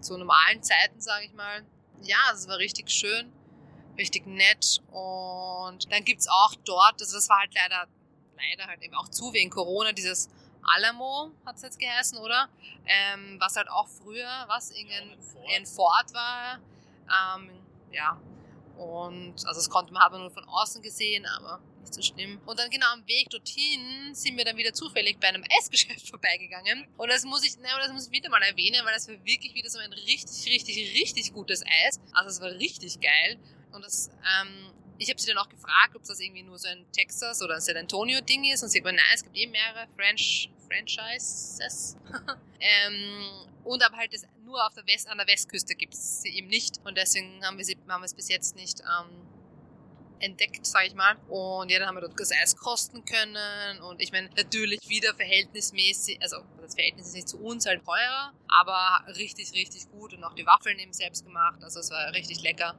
zu 0.00 0.16
normalen 0.16 0.62
Zeiten, 0.62 1.00
sage 1.00 1.26
ich 1.26 1.32
mal. 1.32 1.64
Ja, 2.02 2.18
es 2.32 2.48
war 2.48 2.58
richtig 2.58 2.90
schön, 2.90 3.32
richtig 3.96 4.26
nett. 4.26 4.80
Und 4.90 5.90
dann 5.90 6.04
gibt 6.04 6.20
es 6.20 6.28
auch 6.28 6.54
dort, 6.64 7.00
also 7.00 7.16
das 7.16 7.28
war 7.28 7.40
halt 7.40 7.54
leider, 7.54 7.86
leider 8.36 8.66
halt 8.66 8.82
eben 8.82 8.94
auch 8.94 9.08
zu 9.08 9.32
wegen 9.32 9.50
Corona, 9.50 9.92
dieses 9.92 10.28
Alamo 10.62 11.30
hat 11.44 11.56
es 11.56 11.62
jetzt 11.62 11.78
geheißen, 11.78 12.18
oder? 12.18 12.48
Ähm, 12.86 13.38
was 13.40 13.56
halt 13.56 13.68
auch 13.68 13.88
früher, 13.88 14.44
was, 14.48 14.70
irgendein 14.70 15.10
ja, 15.48 15.56
ein 15.56 15.66
Fort 15.66 16.12
war. 16.12 16.58
Ähm, 17.06 17.50
ja, 17.92 18.20
und 18.76 19.34
also 19.46 19.60
das 19.60 19.70
konnte 19.70 19.92
man, 19.92 20.02
hat 20.02 20.12
man 20.12 20.22
nur 20.22 20.30
von 20.30 20.44
außen 20.44 20.82
gesehen, 20.82 21.24
aber 21.26 21.60
nicht 21.86 21.94
so 21.94 22.02
schlimm. 22.02 22.40
Und 22.46 22.58
dann 22.58 22.70
genau 22.70 22.86
am 22.92 23.06
Weg 23.06 23.30
dorthin 23.30 24.14
sind 24.14 24.36
wir 24.36 24.44
dann 24.44 24.56
wieder 24.56 24.72
zufällig 24.72 25.18
bei 25.20 25.28
einem 25.28 25.44
Eisgeschäft 25.58 26.08
vorbeigegangen. 26.08 26.86
Und 26.96 27.08
das 27.08 27.24
muss 27.24 27.44
ich, 27.44 27.56
ne, 27.58 27.68
das 27.78 27.92
muss 27.92 28.06
ich 28.06 28.12
wieder 28.12 28.28
mal 28.28 28.42
erwähnen, 28.42 28.84
weil 28.84 28.94
das 28.94 29.08
war 29.08 29.14
wirklich 29.24 29.54
wieder 29.54 29.70
so 29.70 29.78
ein 29.78 29.92
richtig, 29.92 30.46
richtig, 30.46 30.94
richtig 31.00 31.32
gutes 31.32 31.62
Eis. 31.62 32.00
Also 32.12 32.30
es 32.30 32.40
war 32.40 32.50
richtig 32.50 33.00
geil. 33.00 33.38
Und 33.72 33.84
das, 33.84 34.10
ähm, 34.40 34.72
ich 34.98 35.08
habe 35.10 35.20
sie 35.20 35.28
dann 35.28 35.38
auch 35.38 35.48
gefragt, 35.48 35.94
ob 35.94 36.04
das 36.04 36.20
irgendwie 36.20 36.42
nur 36.42 36.58
so 36.58 36.68
ein 36.68 36.84
Texas 36.92 37.42
oder 37.42 37.54
ein 37.56 37.60
San 37.60 37.76
Antonio 37.76 38.20
Ding 38.20 38.44
ist. 38.44 38.62
Und 38.62 38.70
sie 38.70 38.78
hat 38.78 38.84
gesagt, 38.84 39.02
nein, 39.02 39.14
es 39.14 39.22
gibt 39.22 39.36
eben 39.36 39.52
mehrere 39.52 39.86
French, 39.96 40.50
Franchises. 40.68 41.96
ähm, 42.60 43.46
und 43.64 43.84
aber 43.84 43.96
halt 43.96 44.12
das 44.12 44.26
nur 44.44 44.64
auf 44.64 44.74
der 44.74 44.86
West, 44.86 45.08
an 45.08 45.18
der 45.18 45.26
Westküste 45.26 45.74
gibt 45.74 45.94
es 45.94 46.22
sie 46.22 46.30
eben 46.30 46.48
nicht. 46.48 46.80
Und 46.84 46.96
deswegen 46.96 47.44
haben 47.44 47.58
wir, 47.58 47.64
sie, 47.64 47.76
haben 47.88 48.00
wir 48.00 48.06
es 48.06 48.14
bis 48.14 48.28
jetzt 48.28 48.56
nicht 48.56 48.80
ähm, 48.80 49.25
entdeckt, 50.20 50.64
sage 50.66 50.86
ich 50.86 50.94
mal. 50.94 51.16
Und 51.28 51.70
ja, 51.70 51.78
dann 51.78 51.88
haben 51.88 51.96
wir 51.96 52.02
dort 52.02 52.18
das 52.18 52.32
Eis 52.32 52.56
kosten 52.56 53.04
können. 53.04 53.80
Und 53.82 54.00
ich 54.00 54.12
meine, 54.12 54.28
natürlich 54.36 54.88
wieder 54.88 55.14
verhältnismäßig, 55.14 56.20
also 56.22 56.38
das 56.60 56.74
Verhältnis 56.74 57.08
ist 57.08 57.14
nicht 57.14 57.28
zu 57.28 57.38
uns 57.38 57.66
halt 57.66 57.84
teurer, 57.84 58.32
aber 58.48 59.06
richtig, 59.16 59.52
richtig 59.52 59.90
gut. 59.90 60.14
Und 60.14 60.24
auch 60.24 60.34
die 60.34 60.46
Waffeln 60.46 60.78
eben 60.78 60.92
selbst 60.92 61.24
gemacht. 61.24 61.62
Also 61.62 61.80
es 61.80 61.90
war 61.90 62.12
richtig 62.12 62.42
lecker. 62.42 62.74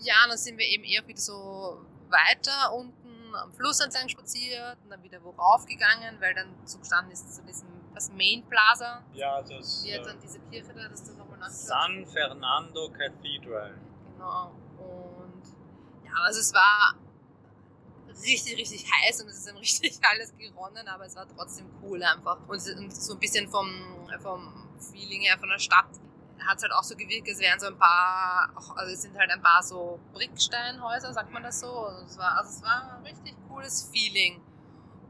Ja, 0.00 0.14
dann 0.28 0.38
sind 0.38 0.58
wir 0.58 0.66
eben 0.66 0.84
eher 0.84 1.06
wieder 1.06 1.20
so 1.20 1.84
weiter 2.08 2.72
unten 2.72 3.34
am 3.34 3.52
Fluss 3.52 3.80
entlang 3.80 4.08
spaziert 4.08 4.78
und 4.84 4.90
dann 4.90 5.02
wieder 5.02 5.22
wo 5.22 5.30
raufgegangen, 5.30 6.20
weil 6.20 6.34
dann 6.34 6.54
so 6.64 6.78
gestanden 6.78 7.12
ist 7.12 7.34
zu 7.34 7.42
diesem 7.44 7.68
das 7.94 8.10
Main 8.12 8.44
Plaza. 8.48 9.02
Ja, 9.12 9.42
das. 9.42 9.82
Wie 9.84 9.94
hat 9.94 10.06
dann 10.06 10.20
diese 10.20 10.38
Kirche 10.40 10.72
da, 10.72 10.88
das 10.88 11.04
du 11.04 11.14
nochmal 11.14 11.50
San 11.50 12.06
Fernando 12.06 12.90
Cathedral. 12.90 13.74
Genau. 14.12 14.52
Also 16.14 16.40
es 16.40 16.52
war 16.52 16.94
richtig, 18.22 18.56
richtig 18.56 18.86
heiß 18.90 19.22
und 19.22 19.28
es 19.28 19.38
ist 19.38 19.48
dann 19.48 19.56
richtig 19.56 19.98
alles 20.10 20.34
geronnen, 20.36 20.86
aber 20.88 21.06
es 21.06 21.16
war 21.16 21.26
trotzdem 21.28 21.66
cool 21.82 22.02
einfach. 22.02 22.38
Und 22.48 22.60
so 22.60 23.14
ein 23.14 23.18
bisschen 23.18 23.48
vom, 23.48 23.68
vom 24.20 24.68
Feeling 24.92 25.22
her 25.22 25.38
von 25.38 25.48
der 25.48 25.58
Stadt 25.58 25.90
hat 26.46 26.56
es 26.56 26.62
halt 26.62 26.72
auch 26.72 26.84
so 26.84 26.96
gewirkt, 26.96 27.28
es 27.28 27.40
wären 27.40 27.58
so 27.58 27.66
ein 27.66 27.78
paar, 27.78 28.52
also 28.76 28.92
es 28.92 29.02
sind 29.02 29.16
halt 29.18 29.30
ein 29.30 29.42
paar 29.42 29.62
so 29.62 30.00
Bricksteinhäuser, 30.12 31.12
sagt 31.12 31.32
man 31.32 31.42
das 31.42 31.60
so. 31.60 31.70
Also 31.70 32.04
es 32.04 32.18
war, 32.18 32.36
also 32.36 32.50
es 32.50 32.62
war 32.62 32.96
ein 32.96 33.02
richtig 33.04 33.34
cooles 33.48 33.90
Feeling. 33.92 34.40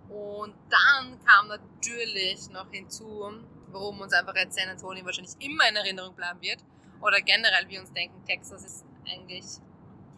Und 0.09 0.55
dann 0.71 1.23
kam 1.25 1.49
natürlich 1.49 2.49
noch 2.49 2.71
hinzu, 2.71 3.31
warum 3.69 4.00
uns 4.00 4.12
einfach 4.14 4.35
jetzt 4.37 4.59
San 4.59 4.69
Antonio 4.71 5.05
wahrscheinlich 5.05 5.35
immer 5.38 5.69
in 5.69 5.76
Erinnerung 5.76 6.14
bleiben 6.14 6.40
wird. 6.40 6.64
Oder 7.00 7.21
generell 7.21 7.69
wir 7.69 7.81
uns 7.81 7.93
denken, 7.93 8.25
Texas 8.25 8.64
ist 8.64 8.85
eigentlich 9.07 9.45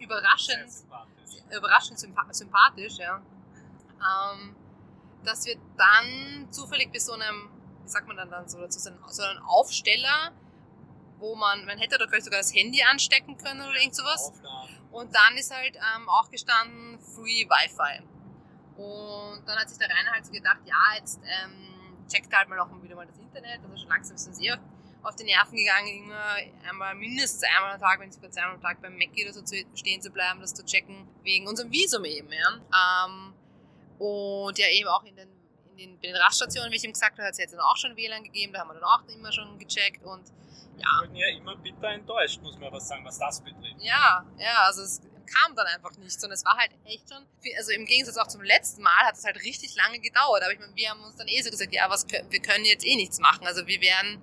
überraschend, 0.01 0.71
sympathisch. 0.71 1.43
überraschend 1.57 1.99
sympathisch, 1.99 2.99
ja. 2.99 3.21
Ähm, 4.01 4.57
dass 5.25 5.45
wir 5.45 5.57
dann 5.77 6.51
zufällig 6.51 6.91
bis 6.91 7.07
so 7.07 7.13
einem, 7.13 7.51
wie 7.83 7.89
sagt 7.89 8.07
man 8.09 8.17
dann, 8.17 8.31
dann 8.31 8.49
so 8.49 8.59
dazu, 8.61 8.79
so 8.79 9.23
einen 9.23 9.39
Aufsteller, 9.41 10.33
wo 11.19 11.35
man, 11.35 11.67
man 11.67 11.79
hätte 11.79 11.99
da 11.99 12.07
gleich 12.07 12.25
sogar 12.25 12.41
das 12.41 12.55
Handy 12.55 12.83
anstecken 12.83 13.37
können 13.37 13.61
oder 13.61 13.79
irgend 13.79 13.95
sowas. 13.95 14.33
Und 14.91 15.15
dann 15.15 15.37
ist 15.37 15.55
halt 15.55 15.77
ähm, 15.77 16.09
auch 16.09 16.31
gestanden 16.31 16.99
Free 16.99 17.47
Wi-Fi. 17.47 18.03
Und 18.77 19.47
dann 19.47 19.59
hat 19.59 19.69
sich 19.69 19.79
der 19.79 19.89
Rainer 19.89 20.13
halt 20.13 20.25
so 20.25 20.33
gedacht, 20.33 20.61
ja, 20.65 20.97
jetzt 20.97 21.21
ähm, 21.23 22.07
checkt 22.09 22.35
halt 22.35 22.49
mal 22.49 22.59
auch 22.59 22.69
wieder 22.83 22.97
mal 22.97 23.07
das 23.07 23.19
Internet, 23.19 23.61
also 23.63 23.77
schon 23.77 23.89
langsam 23.89 24.17
ist 24.17 24.27
uns 24.27 24.41
eh 24.41 24.53
auf 24.53 24.59
die 25.19 25.25
Nerven 25.25 25.57
gegangen, 25.57 26.05
immer 26.05 26.35
einmal, 26.69 26.95
mindestens 26.95 27.43
einmal 27.45 27.73
am 27.73 27.81
Tag, 27.81 28.01
wenn 28.01 28.09
nicht 28.09 28.15
sogar 28.15 28.31
zweimal 28.31 28.55
am 28.55 28.61
Tag 28.61 28.81
beim 28.81 28.97
Mackie 28.97 29.25
oder 29.25 29.33
so 29.33 29.43
zu, 29.43 29.57
stehen 29.75 30.01
zu 30.03 30.11
bleiben, 30.11 30.41
das 30.41 30.55
zu 30.55 30.65
checken, 30.65 31.09
wegen 31.23 31.47
unserem 31.47 31.71
Visum 31.71 32.05
eben, 32.05 32.31
ja. 32.33 33.07
Ähm, 33.07 33.35
und 33.99 34.59
ja, 34.59 34.69
eben 34.69 34.89
auch 34.89 35.05
in 35.05 35.17
den, 35.17 35.29
in 35.71 35.77
den, 35.77 36.01
bei 36.01 36.09
den 36.09 36.17
Raststationen, 36.17 36.71
wie 36.73 36.77
ich 36.77 36.85
ihm 36.85 36.93
gesagt 36.93 37.19
habe, 37.19 37.27
hat 37.27 37.33
es 37.33 37.39
jetzt 37.39 37.53
dann 37.53 37.61
auch 37.61 37.77
schon 37.77 37.97
WLAN 37.97 38.25
gegeben, 38.25 38.53
da 38.53 38.61
haben 38.61 38.69
wir 38.69 38.75
dann 38.75 38.85
auch 38.85 39.03
immer 39.09 39.33
schon 39.33 39.59
gecheckt 39.59 40.05
und 40.05 40.33
ja. 40.77 40.87
Wir 41.01 41.09
wurden 41.09 41.17
ja 41.17 41.29
immer 41.29 41.57
bitter 41.57 41.89
enttäuscht, 41.89 42.41
muss 42.41 42.59
man 42.59 42.73
was 42.73 42.89
sagen, 42.89 43.05
was 43.05 43.19
das 43.19 43.43
betrifft. 43.43 43.81
Ja, 43.81 44.25
ja, 44.39 44.63
also 44.65 44.83
es 44.83 45.03
kam 45.27 45.55
dann 45.55 45.67
einfach 45.67 45.97
nichts 45.99 46.25
und 46.25 46.31
es 46.33 46.45
war 46.45 46.57
halt 46.57 46.71
echt 46.85 47.09
schon, 47.13 47.25
also 47.57 47.73
im 47.73 47.85
Gegensatz 47.85 48.17
auch 48.17 48.27
zum 48.27 48.43
letzten 48.43 48.83
Mal 48.83 49.07
hat 49.07 49.15
es 49.15 49.25
halt 49.25 49.37
richtig 49.37 49.75
lange 49.77 50.01
gedauert, 50.01 50.43
aber 50.43 50.53
ich 50.53 50.59
meine, 50.59 50.75
wir 50.75 50.91
haben 50.91 51.03
uns 51.05 51.17
dann 51.17 51.29
eh 51.29 51.41
so 51.43 51.51
gesagt, 51.51 51.73
ja, 51.73 51.89
was, 51.89 52.07
wir 52.09 52.41
können 52.41 52.65
jetzt 52.65 52.85
eh 52.85 52.97
nichts 52.97 53.19
machen, 53.21 53.47
also 53.47 53.67
wir 53.67 53.81
werden 53.81 54.23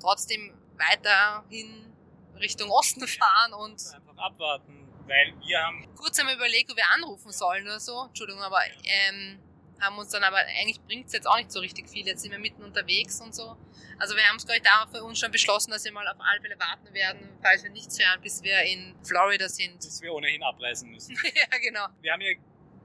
trotzdem 0.00 0.54
weiterhin 0.76 1.92
Richtung 2.38 2.70
Osten 2.70 3.06
fahren 3.06 3.52
und 3.54 3.82
einfach 3.94 4.16
abwarten, 4.16 4.88
weil 5.06 5.34
wir 5.46 5.60
haben 5.60 5.88
kurz 5.96 6.18
einmal 6.18 6.36
überlegt, 6.36 6.70
ob 6.70 6.76
wir 6.76 6.90
anrufen 6.94 7.32
sollen 7.32 7.64
oder 7.64 7.80
so. 7.80 8.04
Entschuldigung, 8.06 8.42
aber 8.42 8.60
ähm, 8.84 9.40
haben 9.80 9.98
uns 9.98 10.10
dann 10.10 10.24
aber 10.24 10.38
eigentlich 10.38 10.80
bringt 10.82 11.06
es 11.06 11.12
jetzt 11.12 11.26
auch 11.26 11.36
nicht 11.36 11.52
so 11.52 11.60
richtig 11.60 11.88
viel. 11.88 12.06
Jetzt 12.06 12.22
sind 12.22 12.32
wir 12.32 12.38
mitten 12.38 12.62
unterwegs 12.62 13.20
und 13.20 13.34
so. 13.34 13.56
Also 13.98 14.16
wir 14.16 14.22
haben 14.24 14.36
es 14.36 14.46
gleich 14.46 14.62
da 14.62 14.86
für 14.92 15.02
uns 15.02 15.18
schon 15.18 15.30
beschlossen, 15.30 15.70
dass 15.70 15.84
wir 15.84 15.92
mal 15.92 16.06
auf 16.08 16.16
alle 16.18 16.40
Fälle 16.40 16.58
warten 16.58 16.92
werden, 16.94 17.28
falls 17.42 17.62
wir 17.62 17.70
nichts 17.70 17.98
hören, 17.98 18.20
bis 18.20 18.42
wir 18.42 18.60
in 18.62 18.94
Florida 19.04 19.48
sind. 19.48 19.76
Bis 19.76 20.02
wir 20.02 20.12
ohnehin 20.12 20.42
abreisen 20.42 20.90
müssen. 20.90 21.16
ja, 21.34 21.58
genau. 21.58 21.86
Wir 22.00 22.12
haben 22.12 22.20
ja 22.20 22.32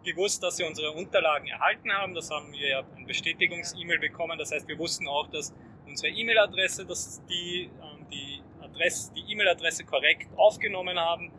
gewusst, 0.04 0.44
dass 0.44 0.58
wir 0.60 0.68
unsere 0.68 0.92
Unterlagen 0.92 1.48
erhalten 1.48 1.92
haben. 1.92 2.14
Das 2.14 2.30
haben 2.30 2.52
wir 2.52 2.68
ja 2.68 2.84
ein 2.96 3.06
Bestätigungs-E-Mail 3.06 4.00
bekommen. 4.00 4.38
Das 4.38 4.52
heißt, 4.52 4.68
wir 4.68 4.78
wussten 4.78 5.08
auch, 5.08 5.28
dass 5.30 5.54
unsere 5.94 6.12
E-Mail-Adresse, 6.12 6.86
dass 6.86 7.24
die 7.26 7.70
ähm, 7.82 8.08
die 8.10 8.42
Adresse, 8.62 9.14
die 9.14 9.32
E-Mail-Adresse 9.32 9.84
korrekt 9.86 10.28
aufgenommen 10.36 10.98
haben. 10.98 11.32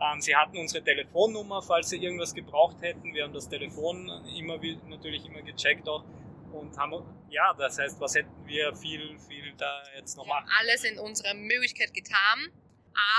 Ähm, 0.00 0.20
sie 0.20 0.34
hatten 0.34 0.56
unsere 0.58 0.82
Telefonnummer, 0.82 1.62
falls 1.62 1.90
sie 1.90 2.02
irgendwas 2.02 2.34
gebraucht 2.34 2.82
hätten. 2.82 3.14
Wir 3.14 3.24
haben 3.24 3.32
das 3.32 3.48
Telefon 3.48 4.10
immer 4.36 4.58
natürlich 4.88 5.24
immer 5.26 5.42
gecheckt 5.42 5.88
auch 5.88 6.04
und 6.52 6.76
haben 6.76 6.92
ja, 7.30 7.54
das 7.54 7.78
heißt, 7.78 8.00
was 8.00 8.16
hätten 8.16 8.44
wir 8.46 8.74
viel 8.74 9.16
viel 9.20 9.52
da 9.56 9.82
jetzt 9.96 10.16
noch 10.16 10.26
machen? 10.26 10.48
Alles 10.58 10.82
in 10.82 10.98
unserer 10.98 11.34
Möglichkeit 11.34 11.94
getan, 11.94 12.50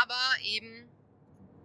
aber 0.02 0.44
eben 0.44 0.90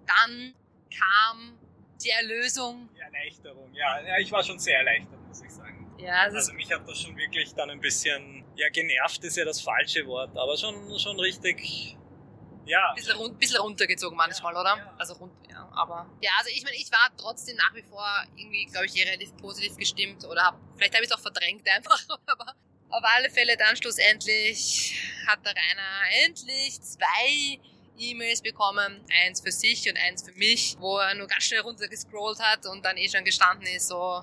dann 0.06 0.54
kam 0.96 1.58
die 2.04 2.10
Erlösung. 2.10 2.88
Die 2.94 3.00
Erleichterung, 3.00 3.74
ja. 3.74 4.00
ja 4.00 4.18
ich 4.18 4.30
war 4.30 4.44
schon 4.44 4.60
sehr 4.60 4.78
erleichtert, 4.78 5.18
muss 5.26 5.42
ich 5.42 5.50
sagen. 5.50 5.92
Ja, 5.98 6.22
also 6.22 6.52
mich 6.52 6.72
hat 6.72 6.88
das 6.88 7.00
schon 7.00 7.16
wirklich 7.16 7.52
dann 7.54 7.70
ein 7.70 7.80
bisschen 7.80 8.45
ja, 8.56 8.68
genervt 8.70 9.22
ist 9.24 9.36
ja 9.36 9.44
das 9.44 9.60
falsche 9.60 10.06
Wort, 10.06 10.36
aber 10.36 10.56
schon, 10.56 10.98
schon 10.98 11.18
richtig, 11.20 11.96
ja. 12.64 12.92
Bisschen, 12.94 13.16
run 13.16 13.36
bisschen 13.38 13.60
runtergezogen 13.60 14.16
manchmal, 14.16 14.54
ja, 14.54 14.60
oder? 14.60 14.76
Ja. 14.76 14.94
Also 14.98 15.14
rund, 15.14 15.32
ja, 15.48 15.68
aber. 15.72 16.10
Ja, 16.20 16.30
also 16.38 16.50
ich 16.52 16.64
meine, 16.64 16.76
ich 16.76 16.90
war 16.90 17.10
trotzdem 17.16 17.56
nach 17.56 17.74
wie 17.74 17.82
vor 17.82 18.06
irgendwie, 18.36 18.64
glaube 18.66 18.86
ich, 18.86 19.06
relativ 19.06 19.36
positiv 19.36 19.76
gestimmt 19.76 20.24
oder 20.24 20.44
hab, 20.44 20.60
vielleicht 20.76 20.94
habe 20.94 21.04
ich 21.04 21.10
es 21.10 21.16
auch 21.16 21.20
verdrängt 21.20 21.68
einfach, 21.74 22.02
aber 22.26 22.54
auf 22.88 23.02
alle 23.04 23.30
Fälle 23.30 23.56
dann 23.56 23.76
schlussendlich 23.76 25.00
hat 25.26 25.44
der 25.44 25.52
Rainer 25.52 26.24
endlich 26.24 26.80
zwei 26.80 27.60
E-Mails 27.98 28.42
bekommen, 28.42 29.04
eins 29.24 29.40
für 29.40 29.52
sich 29.52 29.88
und 29.88 29.96
eins 29.96 30.22
für 30.22 30.32
mich, 30.32 30.76
wo 30.78 30.98
er 30.98 31.14
nur 31.14 31.26
ganz 31.26 31.44
schnell 31.44 31.60
runtergescrollt 31.60 32.38
hat 32.40 32.66
und 32.66 32.84
dann 32.84 32.96
eh 32.96 33.08
schon 33.08 33.24
gestanden 33.24 33.66
ist, 33.66 33.88
so 33.88 34.22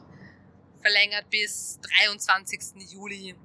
verlängert 0.81 1.29
bis 1.29 1.79
23. 1.81 2.91
Juli. 2.91 3.35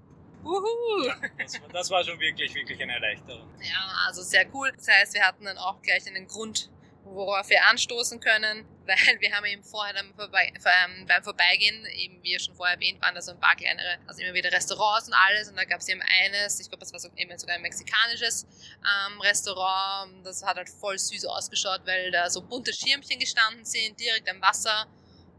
Uhu. 0.45 1.13
Das, 1.39 1.61
das, 1.73 1.91
war 1.91 2.05
schon 2.05 2.19
wirklich, 2.21 2.55
wirklich 2.55 2.81
eine 2.83 2.95
Erleichterung. 2.95 3.49
Ja, 3.61 4.05
also 4.07 4.23
sehr 4.23 4.47
cool. 4.55 4.73
Das 4.77 4.89
heißt, 4.89 5.15
wir 5.15 5.23
hatten 5.23 5.45
dann 5.45 5.59
auch 5.59 5.81
gleich 5.83 6.07
einen 6.07 6.27
Grund, 6.27 6.71
worauf 7.05 7.49
wir 7.49 7.65
anstoßen 7.67 8.21
können, 8.21 8.67
weil 8.87 9.21
wir 9.21 9.35
haben 9.35 9.45
eben 9.47 9.63
vorher 9.63 9.95
dann 9.95 10.15
vorbei, 10.15 10.53
ähm, 10.55 11.07
beim 11.07 11.23
Vorbeigehen, 11.23 11.85
eben 11.87 12.23
wie 12.23 12.39
schon 12.39 12.55
vorher 12.55 12.77
erwähnt, 12.77 13.01
waren 13.03 13.15
da 13.15 13.21
so 13.21 13.33
ein 13.33 13.41
paar 13.41 13.57
kleinere, 13.57 13.99
also 14.07 14.23
immer 14.23 14.35
wieder 14.35 14.53
Restaurants 14.53 15.09
und 15.09 15.15
alles 15.15 15.49
und 15.49 15.57
da 15.57 15.65
gab 15.65 15.81
es 15.81 15.89
eben 15.89 16.03
eines, 16.25 16.61
ich 16.61 16.69
glaube, 16.69 16.81
das 16.81 16.93
war 16.93 17.01
so, 17.01 17.09
eben 17.17 17.37
sogar 17.39 17.57
ein 17.57 17.63
mexikanisches 17.63 18.47
ähm, 18.79 19.21
Restaurant, 19.21 20.25
das 20.25 20.43
hat 20.43 20.57
halt 20.57 20.69
voll 20.69 20.99
süß 20.99 21.27
ausgeschaut, 21.27 21.83
weil 21.85 22.11
da 22.11 22.31
so 22.31 22.43
bunte 22.43 22.73
Schirmchen 22.73 23.19
gestanden 23.19 23.65
sind, 23.65 23.99
direkt 24.01 24.29
am 24.31 24.41
Wasser 24.41 24.87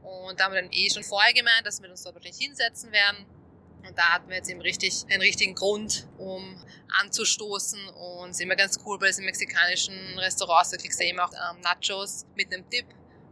und 0.03 0.39
da 0.39 0.46
haben 0.46 0.53
wir 0.53 0.62
dann 0.62 0.72
eh 0.72 0.89
schon 0.89 1.03
vorher 1.03 1.34
gemeint, 1.34 1.65
dass 1.65 1.82
wir 1.82 1.89
uns 1.89 2.03
dort 2.03 2.15
wirklich 2.15 2.38
hinsetzen 2.38 2.91
werden 2.91 3.25
und 3.88 3.98
da 3.98 4.13
hatten 4.13 4.29
wir 4.29 4.38
jetzt 4.38 4.50
eben 4.50 4.62
richtig 4.62 5.05
einen 5.09 5.21
richtigen 5.21 5.55
Grund, 5.55 6.07
um 6.17 6.62
anzustoßen. 7.01 7.88
Und 7.89 8.29
es 8.29 8.38
ist 8.38 8.41
immer 8.41 8.55
ganz 8.55 8.79
cool 8.86 9.00
bei 9.00 9.07
diesen 9.07 9.25
mexikanischen 9.25 10.17
Restaurants, 10.19 10.71
da 10.71 10.77
kriegst 10.77 11.00
du 11.00 11.05
eben 11.05 11.19
auch 11.19 11.31
ähm, 11.31 11.62
Nachos 11.62 12.25
mit 12.36 12.53
einem 12.53 12.69
Dip. 12.69 12.86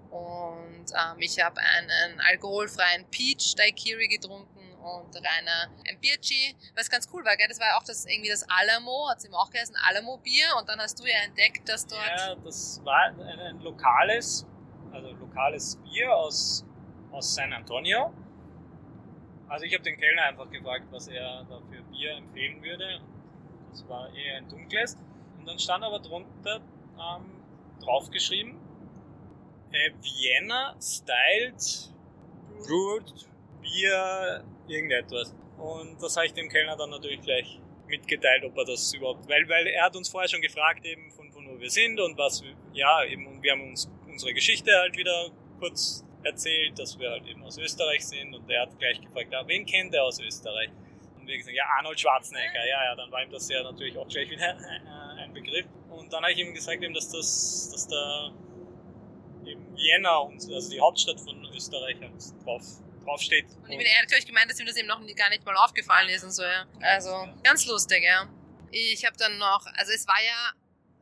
Und 0.09 0.85
ähm, 0.91 1.19
ich 1.19 1.39
habe 1.43 1.59
einen 1.59 2.19
alkoholfreien 2.21 3.05
Peach 3.11 3.55
Daiquiri 3.55 4.07
getrunken 4.07 4.57
und 4.87 5.15
Rainer 5.15 5.69
ein 5.87 5.99
Birchi, 5.99 6.55
was 6.75 6.89
ganz 6.89 7.07
cool 7.13 7.25
war, 7.25 7.35
gell? 7.35 7.47
Das 7.49 7.59
war 7.59 7.77
auch 7.77 7.83
das 7.83 8.05
irgendwie 8.05 8.29
das 8.29 8.45
Alamo, 8.49 9.09
hat 9.09 9.17
es 9.17 9.25
eben 9.25 9.35
auch 9.35 9.49
geheißen, 9.49 9.75
Alamo 9.87 10.17
Bier. 10.17 10.47
Und 10.59 10.69
dann 10.69 10.79
hast 10.79 10.99
du 10.99 11.05
ja 11.05 11.17
entdeckt, 11.25 11.67
dass 11.67 11.85
dort. 11.85 12.07
Ja, 12.17 12.35
das 12.35 12.81
war 12.83 13.07
ein, 13.07 13.19
ein 13.19 13.59
lokales, 13.59 14.45
also 14.91 15.11
lokales 15.11 15.77
Bier 15.83 16.15
aus, 16.15 16.65
aus 17.11 17.35
San 17.35 17.51
Antonio. 17.53 18.13
Also 19.47 19.65
ich 19.65 19.73
habe 19.73 19.83
den 19.83 19.97
Kellner 19.97 20.23
einfach 20.23 20.49
gefragt, 20.49 20.87
was 20.91 21.07
er 21.07 21.45
da 21.49 21.59
für 21.69 21.81
Bier 21.83 22.17
empfehlen 22.17 22.61
würde. 22.61 22.99
Das 23.71 23.87
war 23.87 24.13
eher 24.13 24.37
ein 24.37 24.49
dunkles. 24.49 24.97
Und 25.37 25.47
dann 25.47 25.57
stand 25.59 25.83
aber 25.83 25.99
drunter 25.99 26.61
ähm, 26.95 27.43
draufgeschrieben, 27.81 28.57
äh, 29.71 29.91
Vienna 30.01 30.75
Styled 30.81 31.93
Brewed 32.57 33.27
Bier 33.61 34.43
irgendetwas. 34.67 35.33
Und 35.57 36.01
das 36.01 36.15
habe 36.17 36.25
ich 36.25 36.33
dem 36.33 36.49
Kellner 36.49 36.75
dann 36.75 36.89
natürlich 36.89 37.21
gleich 37.21 37.59
mitgeteilt, 37.87 38.43
ob 38.43 38.57
er 38.57 38.65
das 38.65 38.93
überhaupt, 38.93 39.29
weil, 39.29 39.47
weil 39.47 39.67
er 39.67 39.85
hat 39.85 39.95
uns 39.95 40.09
vorher 40.09 40.27
schon 40.27 40.41
gefragt 40.41 40.85
eben 40.85 41.09
von, 41.11 41.31
von 41.31 41.47
wo 41.47 41.59
wir 41.59 41.69
sind 41.69 41.99
und 41.99 42.17
was, 42.17 42.43
ja 42.73 43.03
eben, 43.05 43.25
und 43.27 43.41
wir 43.41 43.53
haben 43.53 43.69
uns 43.69 43.89
unsere 44.07 44.33
Geschichte 44.33 44.71
halt 44.75 44.97
wieder 44.97 45.29
kurz 45.59 46.03
erzählt, 46.27 46.77
dass 46.77 46.97
wir 46.99 47.09
halt 47.09 47.25
eben 47.25 47.43
aus 47.43 47.57
Österreich 47.57 48.05
sind 48.05 48.33
und 48.33 48.49
er 48.49 48.63
hat 48.63 48.79
gleich 48.79 49.01
gefragt, 49.01 49.31
ja, 49.31 49.47
wen 49.47 49.65
kennt 49.65 49.93
er 49.93 50.03
aus 50.03 50.19
Österreich? 50.19 50.69
Und 51.17 51.27
wir 51.27 51.37
gesagt, 51.37 51.55
ja, 51.55 51.65
Arnold 51.77 51.99
Schwarzenegger, 51.99 52.65
ja, 52.67 52.85
ja, 52.85 52.95
dann 52.95 53.11
war 53.11 53.23
ihm 53.23 53.31
das 53.31 53.49
ja 53.49 53.63
natürlich 53.63 53.97
auch 53.97 54.07
gleich 54.07 54.29
wieder 54.29 54.57
ein 55.17 55.33
Begriff. 55.33 55.65
Und 55.89 56.11
dann 56.13 56.23
habe 56.23 56.33
ich 56.33 56.39
ihm 56.39 56.53
gesagt, 56.53 56.81
eben, 56.81 56.93
dass 56.93 57.09
das, 57.09 57.69
dass 57.71 57.87
da 57.87 58.31
eben 59.45 59.75
Vienna, 59.75 60.27
also 60.27 60.69
die 60.69 60.79
Hauptstadt 60.79 61.19
von 61.19 61.43
Österreich, 61.53 61.97
halt 62.01 62.13
drauf, 62.45 63.21
steht. 63.21 63.45
Und 63.63 63.71
ich 63.71 63.77
bin 63.77 63.87
ehrlich 63.87 64.25
gemeint, 64.25 64.51
dass 64.51 64.59
ihm 64.59 64.65
das 64.65 64.75
eben 64.75 64.87
noch 64.87 64.99
gar 65.15 65.29
nicht 65.29 65.45
mal 65.45 65.55
aufgefallen 65.55 66.09
ist 66.09 66.23
und 66.25 66.31
so, 66.31 66.43
ja. 66.43 66.65
Also, 66.81 67.27
ganz 67.41 67.65
lustig, 67.65 68.03
ja. 68.03 68.27
Ich 68.69 69.05
habe 69.05 69.15
dann 69.17 69.37
noch, 69.37 69.65
also 69.77 69.93
es 69.93 70.05
war 70.07 70.21
ja 70.25 70.51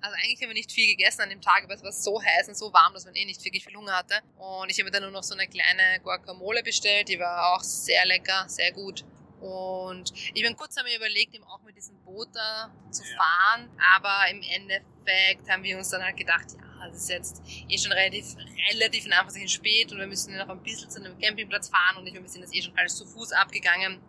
also 0.06 0.18
eigentlich 0.18 0.42
haben 0.42 0.50
wir 0.50 0.54
nicht 0.54 0.72
viel 0.72 0.88
gegessen 0.88 1.22
an 1.22 1.30
dem 1.30 1.42
Tag, 1.42 1.64
aber 1.64 1.74
es 1.74 1.84
war 1.84 1.92
so 1.92 2.22
heiß 2.22 2.48
und 2.48 2.56
so 2.56 2.72
warm, 2.72 2.94
dass 2.94 3.06
man 3.06 3.16
eh 3.16 3.26
nicht 3.26 3.44
wirklich 3.44 3.66
viel 3.66 3.76
Hunger 3.76 3.94
hatte. 3.94 4.22
Und 4.38 4.70
ich 4.70 4.80
habe 4.80 4.92
dann 4.92 5.02
nur 5.02 5.12
noch 5.12 5.24
so 5.24 5.34
eine 5.34 5.48
kleine 5.48 6.00
Guacamole 6.04 6.62
bestellt, 6.62 7.10
die 7.10 7.20
war 7.20 7.56
auch 7.56 7.64
sehr 7.64 8.06
lecker, 8.06 8.46
sehr 8.48 8.72
gut. 8.72 9.04
Und 9.42 10.14
ich 10.34 10.44
bin 10.44 10.56
kurz 10.56 10.76
wir 10.76 10.96
überlegt, 10.96 11.34
eben 11.34 11.44
auch 11.46 11.62
mit 11.64 11.76
diesem 11.76 11.98
Boot 12.04 12.30
da 12.34 12.72
zu 12.92 13.04
fahren, 13.04 13.70
aber 13.96 14.30
im 14.30 14.42
Endeffekt 14.42 15.50
haben 15.50 15.64
wir 15.64 15.78
uns 15.78 15.90
dann 15.90 16.04
halt 16.04 16.18
gedacht, 16.18 16.46
ja, 16.54 16.88
es 16.88 16.98
ist 16.98 17.10
jetzt 17.10 17.42
eh 17.68 17.78
schon 17.78 17.92
relativ, 17.92 18.36
relativ 18.72 19.08
nach 19.08 19.28
spät 19.48 19.92
und 19.92 19.98
wir 19.98 20.08
müssen 20.08 20.38
noch 20.38 20.50
ein 20.50 20.62
bisschen 20.62 20.90
zu 20.90 21.04
einem 21.04 21.20
Campingplatz 21.20 21.70
fahren 21.70 21.98
und 21.98 22.08
ich, 22.08 22.14
wir 22.14 22.28
sind 22.28 22.44
das 22.44 22.54
eh 22.54 22.62
schon 22.62 22.78
alles 22.78 22.96
zu 22.96 23.06
Fuß 23.06 23.32
abgegangen 23.34 24.00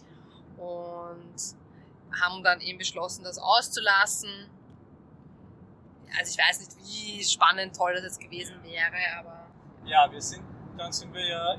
und 0.59 1.37
haben 2.21 2.43
dann 2.43 2.61
eben 2.61 2.79
beschlossen, 2.79 3.25
das 3.25 3.39
auszulassen 3.39 4.49
also 6.19 6.31
ich 6.31 6.39
weiß 6.39 6.61
nicht, 6.61 6.77
wie 6.79 7.25
spannend 7.25 7.77
toll 7.77 7.95
das 7.95 8.03
jetzt 8.03 8.21
gewesen 8.21 8.63
wäre, 8.63 8.97
aber. 9.19 9.49
Ja, 9.85 10.11
wir 10.11 10.21
sind, 10.21 10.45
dann 10.77 10.93
sind 10.93 11.13
wir 11.15 11.27
ja 11.27 11.57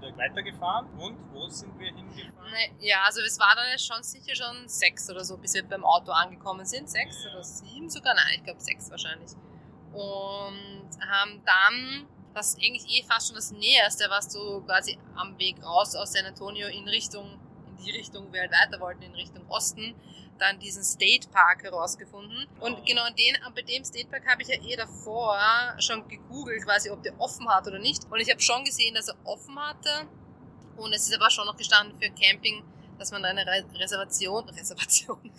wieder 0.00 0.16
weitergefahren. 0.16 0.88
Und 0.98 1.16
wo 1.32 1.48
sind 1.48 1.78
wir 1.78 1.88
hingefahren? 1.88 2.50
Ne, 2.50 2.70
ja, 2.80 3.02
also 3.04 3.20
es 3.20 3.38
war 3.38 3.54
dann 3.54 3.78
schon 3.78 4.02
sicher 4.02 4.34
schon 4.34 4.68
sechs 4.68 5.08
oder 5.10 5.24
so, 5.24 5.36
bis 5.36 5.54
wir 5.54 5.66
beim 5.66 5.84
Auto 5.84 6.12
angekommen 6.12 6.64
sind. 6.64 6.88
Sechs 6.88 7.24
ja. 7.24 7.32
oder 7.32 7.44
sieben 7.44 7.88
sogar, 7.90 8.14
nein, 8.14 8.34
ich 8.36 8.44
glaube 8.44 8.60
sechs 8.60 8.90
wahrscheinlich. 8.90 9.32
Und 9.92 10.90
haben 11.00 11.42
dann, 11.44 12.06
das 12.34 12.56
eigentlich 12.56 12.86
eh 12.88 13.04
fast 13.04 13.28
schon 13.28 13.36
das 13.36 13.50
Näherste, 13.50 14.06
was 14.08 14.28
du 14.28 14.60
quasi 14.62 14.98
am 15.16 15.38
Weg 15.38 15.62
raus 15.62 15.94
aus 15.94 16.12
San 16.12 16.26
Antonio 16.26 16.68
in 16.68 16.86
Richtung, 16.88 17.40
in 17.66 17.76
die 17.76 17.90
Richtung, 17.90 18.32
wir 18.32 18.42
halt 18.42 18.52
weiter 18.52 18.80
wollten, 18.80 19.02
in 19.02 19.14
Richtung 19.14 19.46
Osten, 19.48 19.94
dann 20.38 20.58
diesen 20.58 20.84
State 20.84 21.28
Park 21.28 21.62
herausgefunden. 21.62 22.46
Und 22.60 22.84
genau 22.86 23.06
den, 23.10 23.36
bei 23.54 23.62
dem 23.62 23.84
State 23.84 24.08
Park 24.08 24.26
habe 24.26 24.42
ich 24.42 24.48
ja 24.48 24.62
eh 24.62 24.76
davor 24.76 25.38
schon 25.78 26.06
gegoogelt, 26.08 26.64
quasi, 26.64 26.90
ob 26.90 27.02
der 27.02 27.18
offen 27.20 27.48
hat 27.48 27.66
oder 27.66 27.78
nicht. 27.78 28.04
Und 28.10 28.20
ich 28.20 28.30
habe 28.30 28.40
schon 28.40 28.64
gesehen, 28.64 28.94
dass 28.94 29.08
er 29.08 29.16
offen 29.24 29.58
hatte. 29.58 30.08
Und 30.76 30.92
es 30.92 31.08
ist 31.08 31.14
aber 31.14 31.30
schon 31.30 31.46
noch 31.46 31.56
gestanden 31.56 32.00
für 32.00 32.10
Camping, 32.10 32.62
dass 32.98 33.10
man 33.10 33.24
eine 33.24 33.44
Reservation, 33.74 34.48
Reservation, 34.48 35.32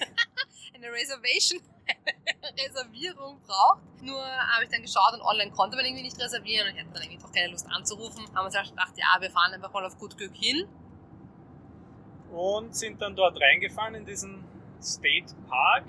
eine 0.74 0.92
Reservation, 0.92 1.62
Reservierung 2.58 3.40
braucht. 3.42 3.82
Nur 4.02 4.22
habe 4.22 4.64
ich 4.64 4.70
dann 4.70 4.82
geschaut 4.82 5.14
und 5.14 5.22
online 5.22 5.52
konnte 5.52 5.76
man 5.76 5.86
irgendwie 5.86 6.04
nicht 6.04 6.20
reservieren 6.20 6.68
und 6.68 6.76
ich 6.76 6.82
hatte 6.82 6.94
dann 6.94 7.04
irgendwie 7.04 7.22
doch 7.22 7.32
keine 7.32 7.52
Lust 7.52 7.68
anzurufen. 7.70 8.26
Haben 8.36 8.46
uns 8.46 8.56
gedacht, 8.56 8.94
ja, 8.96 9.22
wir 9.22 9.32
fahren 9.32 9.54
einfach 9.54 9.72
mal 9.74 9.86
auf 9.86 9.98
gut 9.98 10.18
Glück 10.18 10.36
hin. 10.36 10.68
Und 12.32 12.76
sind 12.76 13.02
dann 13.02 13.16
dort 13.16 13.40
reingefahren 13.42 13.96
in 13.96 14.06
diesen 14.06 14.44
State 14.82 15.36
Park. 15.48 15.86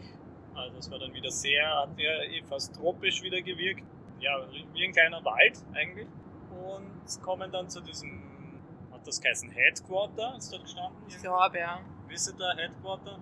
Also 0.54 0.76
das 0.76 0.90
war 0.90 0.98
dann 0.98 1.14
wieder 1.14 1.30
sehr, 1.30 1.66
hat 1.68 1.98
ja 1.98 2.22
eh 2.22 2.42
fast 2.42 2.74
tropisch 2.74 3.22
wieder 3.22 3.40
gewirkt. 3.40 3.84
Ja, 4.20 4.46
wie 4.74 4.84
ein 4.84 4.92
kleiner 4.92 5.24
Wald 5.24 5.64
eigentlich. 5.72 6.08
Und 6.50 7.22
kommen 7.22 7.50
dann 7.50 7.68
zu 7.68 7.80
diesem, 7.80 8.22
hat 8.92 9.06
das 9.06 9.20
geheißen 9.20 9.50
Headquarter, 9.50 10.34
ist 10.36 10.52
dort 10.52 10.64
gestanden? 10.64 11.02
Ich 11.08 11.18
glaube, 11.18 11.58
ja. 11.58 11.80
Visitor 12.08 12.54
Headquarter, 12.56 13.18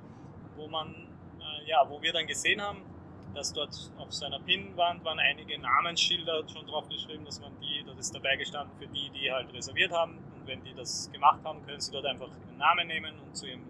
wo 0.57 0.67
man, 0.67 0.95
äh, 1.39 1.69
ja, 1.69 1.85
wo 1.89 2.01
wir 2.01 2.13
dann 2.13 2.27
gesehen 2.27 2.61
haben, 2.61 2.83
dass 3.35 3.53
dort 3.53 3.93
auf 3.99 4.13
seiner 4.13 4.41
Pinnwand 4.41 5.05
waren 5.05 5.19
einige 5.19 5.59
Namensschilder 5.59 6.49
schon 6.49 6.67
drauf 6.67 6.89
geschrieben, 6.89 7.25
dass 7.25 7.41
man 7.41 7.53
die, 7.61 7.85
das 7.87 7.99
ist 7.99 8.15
dabei 8.15 8.37
gestanden 8.37 8.77
für 8.79 8.87
die, 8.89 9.11
die 9.11 9.31
halt 9.31 9.53
reserviert 9.53 9.93
haben. 9.93 10.19
Und 10.35 10.47
wenn 10.47 10.63
die 10.65 10.75
das 10.75 11.11
gemacht 11.13 11.41
haben, 11.45 11.65
können 11.65 11.81
sie 11.81 11.93
dort 11.93 12.07
einfach 12.07 12.29
ihren 12.29 12.59
Namen 12.59 12.89
nehmen 12.89 13.15
und 13.21 13.37
zu 13.37 13.47
ihrem 13.47 13.63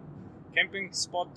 Campingspot 0.55 1.29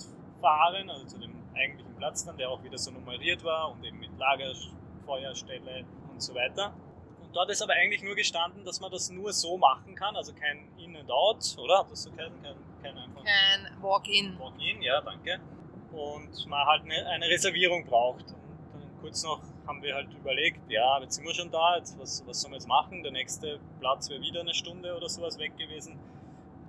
fahren, 0.42 0.90
also 0.90 1.06
zu 1.06 1.18
dem 1.18 1.32
eigentlichen 1.54 1.94
Platz 1.96 2.24
dann, 2.26 2.36
der 2.36 2.50
auch 2.50 2.62
wieder 2.62 2.76
so 2.76 2.90
nummeriert 2.90 3.42
war 3.44 3.72
und 3.72 3.82
eben 3.84 3.98
mit 3.98 4.10
Lagerfeuerstelle 4.18 5.84
und 6.10 6.20
so 6.20 6.34
weiter. 6.34 6.74
Und 7.22 7.34
dort 7.34 7.50
ist 7.50 7.62
aber 7.62 7.72
eigentlich 7.74 8.02
nur 8.02 8.14
gestanden, 8.14 8.64
dass 8.64 8.80
man 8.80 8.90
das 8.90 9.10
nur 9.10 9.32
so 9.32 9.56
machen 9.56 9.94
kann, 9.94 10.16
also 10.16 10.34
kein 10.34 10.68
In 10.76 10.96
and 10.96 11.10
Out, 11.10 11.56
oder? 11.58 11.78
Hat 11.78 11.90
das 11.90 12.02
so 12.02 12.10
geheißen? 12.10 12.42
Kein, 12.42 12.56
kein, 12.82 12.98
einfach 12.98 13.22
kein 13.24 13.82
Walk-In. 13.82 14.38
Walk-In, 14.38 14.82
ja, 14.82 15.00
danke. 15.00 15.40
Und 15.92 16.46
man 16.46 16.66
halt 16.66 16.82
eine, 16.82 17.06
eine 17.06 17.28
Reservierung 17.28 17.86
braucht. 17.86 18.24
Und 18.74 18.82
dann 18.82 19.00
kurz 19.00 19.22
noch 19.22 19.40
haben 19.66 19.82
wir 19.82 19.94
halt 19.94 20.12
überlegt, 20.12 20.70
ja, 20.70 20.98
jetzt 21.00 21.14
sind 21.14 21.24
wir 21.24 21.34
schon 21.34 21.50
da, 21.50 21.76
jetzt, 21.76 21.98
was, 21.98 22.26
was 22.26 22.40
sollen 22.40 22.52
wir 22.52 22.56
jetzt 22.56 22.68
machen? 22.68 23.02
Der 23.02 23.12
nächste 23.12 23.60
Platz 23.78 24.10
wäre 24.10 24.20
wieder 24.20 24.40
eine 24.40 24.54
Stunde 24.54 24.96
oder 24.96 25.08
sowas 25.08 25.38
weg 25.38 25.56
gewesen. 25.56 25.98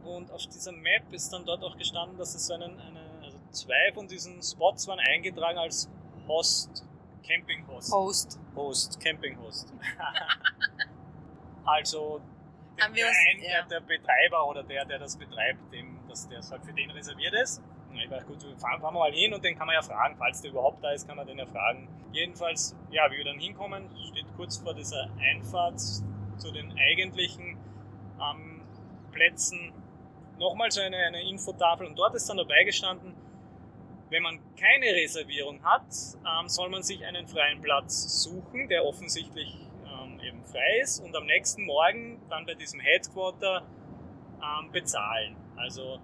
Und 0.03 0.31
auf 0.31 0.45
dieser 0.47 0.73
Map 0.73 1.11
ist 1.11 1.31
dann 1.31 1.45
dort 1.45 1.63
auch 1.63 1.77
gestanden, 1.77 2.17
dass 2.17 2.35
es 2.35 2.45
so 2.45 2.53
einen, 2.53 2.79
eine 2.79 3.02
zwei 3.53 3.91
von 3.93 4.07
diesen 4.07 4.41
Spots 4.41 4.87
waren 4.87 4.99
eingetragen 4.99 5.57
als 5.57 5.89
Host, 6.27 6.85
Camping 7.25 7.65
Host. 7.67 7.93
Host. 7.93 8.39
Host, 8.55 8.99
Camping 8.99 9.37
Host. 9.39 9.73
also 11.65 12.21
der, 12.77 12.93
wir 12.93 13.07
uns, 13.07 13.15
ein, 13.29 13.43
ja. 13.43 13.61
der, 13.61 13.79
der, 13.79 13.79
Betreiber 13.81 14.47
oder 14.47 14.63
der, 14.63 14.85
der 14.85 14.99
das 14.99 15.17
betreibt, 15.17 15.71
dem, 15.71 15.99
dass 16.07 16.27
der 16.27 16.41
halt 16.41 16.65
für 16.65 16.73
den 16.73 16.91
reserviert 16.91 17.33
ist. 17.35 17.61
Ich 17.93 18.09
weiß, 18.09 18.25
gut, 18.25 18.41
fahren, 18.57 18.81
fahren 18.81 18.95
wir 18.95 18.99
mal 18.99 19.11
hin 19.11 19.33
und 19.33 19.43
den 19.43 19.55
kann 19.55 19.67
man 19.67 19.75
ja 19.75 19.81
fragen, 19.83 20.15
falls 20.17 20.41
der 20.41 20.49
überhaupt 20.49 20.83
da 20.83 20.91
ist, 20.91 21.07
kann 21.07 21.15
man 21.15 21.27
den 21.27 21.37
ja 21.37 21.45
fragen. 21.45 21.87
Jedenfalls, 22.11 22.75
ja, 22.89 23.09
wie 23.11 23.17
wir 23.17 23.25
dann 23.25 23.39
hinkommen, 23.39 23.87
steht 24.09 24.25
kurz 24.35 24.57
vor 24.57 24.73
dieser 24.73 25.09
Einfahrt 25.19 25.79
zu 25.79 26.51
den 26.51 26.75
eigentlichen 26.77 27.57
ähm, 28.19 28.61
Plätzen 29.11 29.73
nochmal 30.39 30.71
so 30.71 30.81
eine, 30.81 30.97
eine 30.97 31.21
Infotafel 31.29 31.85
und 31.85 31.95
dort 31.95 32.15
ist 32.15 32.27
dann 32.27 32.37
dabei 32.37 32.63
gestanden, 32.63 33.15
wenn 34.13 34.21
man 34.21 34.39
keine 34.55 34.85
Reservierung 34.93 35.63
hat, 35.63 35.87
ähm, 36.23 36.47
soll 36.47 36.69
man 36.69 36.83
sich 36.83 37.03
einen 37.03 37.27
freien 37.27 37.59
Platz 37.61 38.21
suchen, 38.23 38.67
der 38.69 38.85
offensichtlich 38.85 39.57
ähm, 39.87 40.19
eben 40.19 40.43
frei 40.45 40.79
ist 40.83 40.99
und 40.99 41.15
am 41.15 41.25
nächsten 41.25 41.65
Morgen 41.65 42.21
dann 42.29 42.45
bei 42.45 42.53
diesem 42.53 42.79
Headquarter 42.79 43.63
ähm, 44.39 44.71
bezahlen. 44.71 45.35
Also, 45.55 45.99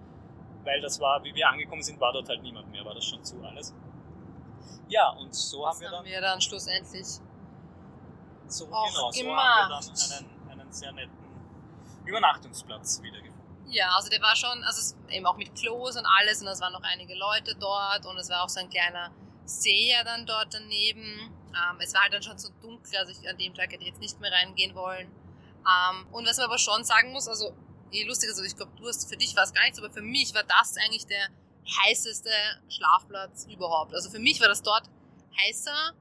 weil 0.64 0.80
das 0.80 1.00
war, 1.00 1.22
wie 1.22 1.32
wir 1.34 1.48
angekommen 1.48 1.82
sind, 1.82 2.00
war 2.00 2.12
dort 2.12 2.28
halt 2.28 2.42
niemand 2.42 2.68
mehr, 2.72 2.84
war 2.84 2.94
das 2.94 3.04
schon 3.04 3.22
zu 3.22 3.40
alles. 3.44 3.72
Ja, 4.88 5.10
und 5.10 5.32
so 5.32 5.64
das 5.64 5.76
haben 5.76 5.80
wir 5.80 5.88
dann. 5.90 5.98
haben 6.00 6.06
wir 6.06 6.20
dann 6.20 6.40
schlussendlich 6.40 7.06
So, 8.48 8.66
auch 8.72 8.88
genau, 8.88 9.10
so 9.12 9.20
gemacht. 9.22 9.70
haben 9.70 9.86
wir 9.86 10.18
dann 10.18 10.50
einen, 10.50 10.60
einen 10.60 10.72
sehr 10.72 10.90
netten 10.92 11.16
Übernachtungsplatz 12.04 13.00
wiedergefunden. 13.02 13.39
Ja, 13.70 13.94
also 13.94 14.08
der 14.10 14.20
war 14.20 14.34
schon, 14.34 14.62
also 14.64 14.96
eben 15.08 15.26
auch 15.26 15.36
mit 15.36 15.54
Klos 15.54 15.96
und 15.96 16.04
alles 16.04 16.42
und 16.42 16.48
es 16.48 16.60
waren 16.60 16.72
noch 16.72 16.82
einige 16.82 17.14
Leute 17.14 17.54
dort 17.54 18.04
und 18.04 18.18
es 18.18 18.28
war 18.28 18.42
auch 18.42 18.48
so 18.48 18.60
ein 18.60 18.68
kleiner 18.68 19.12
See 19.44 19.90
ja 19.90 20.02
dann 20.04 20.26
dort 20.26 20.52
daneben. 20.52 21.02
Ähm, 21.02 21.76
es 21.80 21.94
war 21.94 22.02
halt 22.02 22.12
dann 22.12 22.22
schon 22.22 22.38
so 22.38 22.48
dunkel, 22.60 22.96
also 22.98 23.12
ich 23.12 23.28
an 23.28 23.38
dem 23.38 23.54
Tag 23.54 23.72
hätte 23.72 23.82
ich 23.82 23.88
jetzt 23.88 24.00
nicht 24.00 24.20
mehr 24.20 24.32
reingehen 24.32 24.74
wollen. 24.74 25.08
Ähm, 25.60 26.06
und 26.12 26.26
was 26.26 26.36
man 26.36 26.46
aber 26.46 26.58
schon 26.58 26.84
sagen 26.84 27.12
muss, 27.12 27.28
also 27.28 27.54
eh 27.92 28.04
lustig, 28.04 28.28
also 28.28 28.42
ich 28.42 28.56
glaube, 28.56 28.72
du 28.76 28.86
hast, 28.86 29.08
für 29.08 29.16
dich 29.16 29.34
war 29.36 29.44
es 29.44 29.52
gar 29.52 29.62
nichts, 29.64 29.78
aber 29.78 29.90
für 29.90 30.02
mich 30.02 30.34
war 30.34 30.42
das 30.44 30.76
eigentlich 30.76 31.06
der 31.06 31.28
heißeste 31.84 32.30
Schlafplatz 32.68 33.46
überhaupt. 33.46 33.94
Also 33.94 34.10
für 34.10 34.18
mich 34.18 34.40
war 34.40 34.48
das 34.48 34.62
dort 34.62 34.88
heißer 35.40 35.92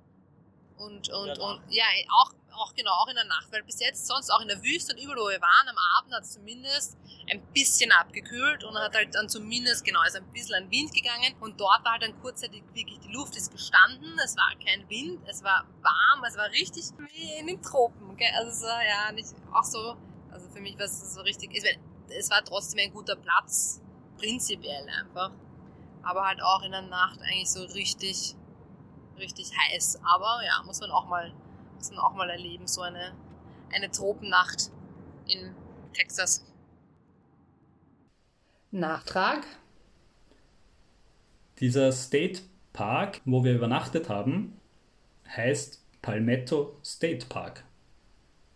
und, 0.77 1.09
und, 1.09 1.39
und 1.39 1.61
ja, 1.69 1.85
auch, 2.21 2.31
auch 2.59 2.75
genau, 2.75 2.91
auch 2.91 3.07
in 3.07 3.15
der 3.15 3.25
Nacht, 3.25 3.51
weil 3.51 3.63
bis 3.63 3.79
jetzt 3.79 4.05
sonst 4.05 4.29
auch 4.29 4.41
in 4.41 4.47
der 4.47 4.61
Wüste 4.63 4.93
und 4.93 5.01
überall, 5.01 5.17
wo 5.17 5.29
wir 5.29 5.41
waren, 5.41 5.67
am 5.67 5.77
Abend 5.97 6.13
hat 6.13 6.23
es 6.23 6.33
zumindest 6.33 6.97
ein 7.29 7.41
bisschen 7.53 7.91
abgekühlt 7.91 8.63
und 8.63 8.77
hat 8.77 8.95
halt 8.95 9.15
dann 9.15 9.29
zumindest, 9.29 9.83
genau, 9.85 10.01
ist 10.03 10.15
ein 10.15 10.31
bisschen 10.31 10.55
ein 10.55 10.71
Wind 10.71 10.93
gegangen 10.93 11.35
und 11.39 11.59
dort 11.59 11.83
war 11.85 11.93
halt 11.93 12.03
dann 12.03 12.19
kurzzeitig 12.21 12.63
wirklich, 12.73 12.99
die 12.99 13.11
Luft 13.11 13.35
ist 13.35 13.51
gestanden, 13.51 14.17
es 14.23 14.35
war 14.35 14.51
kein 14.63 14.89
Wind, 14.89 15.21
es 15.27 15.43
war 15.43 15.65
warm, 15.81 16.23
es 16.27 16.37
war 16.37 16.49
richtig 16.49 16.85
wie 16.97 17.39
in 17.39 17.47
den 17.47 17.61
Tropen, 17.61 18.15
gell? 18.17 18.31
also 18.35 18.67
ja 18.67 19.11
nicht 19.11 19.29
auch 19.53 19.63
so, 19.63 19.95
also 20.31 20.49
für 20.49 20.61
mich 20.61 20.77
war 20.77 20.85
es 20.85 21.13
so 21.13 21.21
richtig, 21.21 21.51
es 22.09 22.29
war 22.29 22.43
trotzdem 22.43 22.79
ein 22.79 22.93
guter 22.93 23.15
Platz, 23.15 23.81
prinzipiell 24.17 24.87
einfach, 24.89 25.31
aber 26.03 26.25
halt 26.25 26.41
auch 26.41 26.63
in 26.63 26.71
der 26.71 26.81
Nacht 26.83 27.19
eigentlich 27.21 27.49
so 27.49 27.63
richtig, 27.63 28.35
richtig 29.17 29.51
heiß, 29.57 29.99
aber 30.03 30.41
ja, 30.45 30.63
muss 30.65 30.79
man 30.79 30.91
auch 30.91 31.05
mal, 31.05 31.33
muss 31.79 31.91
man 31.91 31.99
auch 31.99 32.13
mal 32.13 32.29
erleben, 32.29 32.67
so 32.67 32.81
eine, 32.81 33.13
eine 33.73 33.89
Tropennacht 33.89 34.69
in 35.27 35.55
Texas. 35.93 36.45
Nachtrag. 38.71 39.45
Dieser 41.59 41.91
State 41.93 42.41
Park, 42.73 43.21
wo 43.23 43.43
wir 43.45 43.55
übernachtet 43.55 44.09
haben, 44.09 44.59
heißt 45.25 45.81
Palmetto 46.01 46.77
State 46.83 47.27
Park. 47.27 47.63